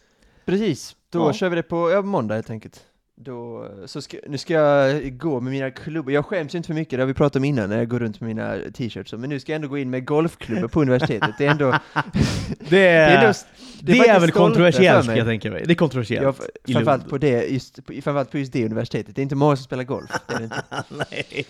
[0.46, 1.34] Precis, då ja.
[1.34, 2.86] kör vi det på ja, måndag helt enkelt.
[3.18, 6.98] Då, så ska, nu ska jag gå med mina klubbor, jag skäms inte för mycket,
[6.98, 9.40] det har vi pratat om innan när jag går runt med mina t-shirts, men nu
[9.40, 11.66] ska jag ändå gå in med golfklubbor på universitetet, det är ändå...
[12.70, 13.34] det är, det är, ändå,
[13.82, 16.38] det är, det är väl kontroversiellt jag tänka mig, det är kontroversiellt.
[16.66, 19.64] Ja, framförallt på, det, just, framförallt på just det universitetet, det är inte många som
[19.64, 20.12] spelar golf.
[20.90, 21.46] Nej.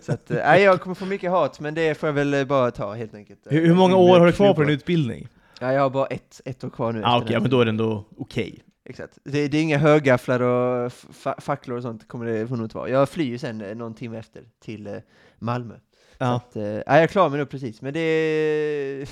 [0.00, 2.94] Så att, nej, jag kommer få mycket hat, men det får jag väl bara ta
[2.94, 3.40] helt enkelt.
[3.44, 5.28] Hur, hur många år har du kvar på din utbildning?
[5.62, 7.02] Ja, jag har bara ett, ett år kvar nu.
[7.04, 8.48] Ah, Okej, okay, men då är det ändå okej.
[8.48, 8.60] Okay.
[8.84, 9.18] Exakt.
[9.24, 10.92] Det, det, är inga högafflar och
[11.38, 12.88] facklor och sånt kommer det nog inte vara.
[12.88, 14.96] Jag flyr ju sen eh, någon timme efter till eh,
[15.38, 15.74] Malmö.
[16.18, 16.36] Ja.
[16.36, 19.08] Att, eh, jag klarar mig nog precis, men det är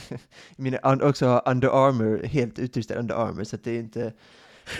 [0.57, 4.13] mina, också Under Armour, helt utrustad Under Armour, så det är inte...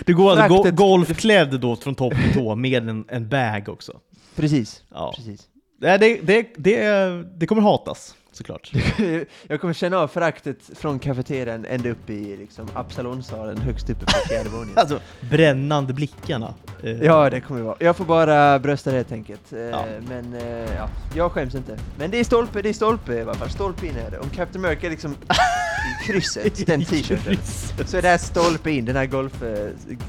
[0.05, 3.99] Du går alltså go golfklädd då från topp till tå med en, en bag också?
[4.35, 4.83] Precis.
[4.89, 5.13] Ja.
[5.15, 5.49] precis.
[5.79, 8.71] Det, det, det, det kommer hatas såklart.
[9.47, 14.11] jag kommer känna av föraktet från kafeterian ända upp i liksom, Absalonsalen högst uppe på
[14.11, 14.77] fjärde våningen.
[14.77, 16.53] alltså, brännande blickarna.
[16.83, 17.03] Eh.
[17.03, 17.77] Ja, det kommer det vara.
[17.79, 19.53] Jag får bara brösta det helt enkelt.
[19.53, 19.85] Eh, ja.
[20.07, 21.79] Men eh, ja, jag skäms inte.
[21.97, 23.49] Men det är stolpe, det är stolpe i alla fall.
[23.49, 24.19] Stolpe in är det.
[24.19, 25.11] Om Captain America liksom
[26.01, 27.37] i krysset, den t-shirten,
[27.85, 29.39] så är det här stolpe in, den här golf...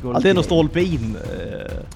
[0.03, 1.17] golf ja, det är nog stolpe in.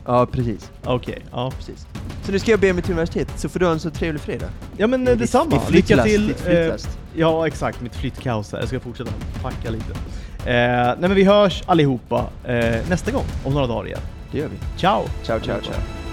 [0.04, 0.70] Ja, precis.
[0.84, 1.52] Okej, okay, ja.
[1.56, 1.86] Precis.
[2.26, 4.20] Så nu ska jag be mig till universitetet, så får du ha en så trevlig
[4.20, 4.48] fredag.
[4.76, 5.60] Ja men detsamma.
[5.70, 6.25] Lycka till!
[6.28, 6.74] Eh,
[7.14, 8.58] ja exakt, mitt flyttkaos här.
[8.58, 9.10] Jag ska fortsätta
[9.42, 9.90] packa lite.
[10.50, 14.00] Eh, nej men vi hörs allihopa eh, nästa gång, om några dagar igen.
[14.32, 14.78] Det gör vi.
[14.78, 15.04] Ciao!
[15.22, 16.05] Ciao, ciao, ciao.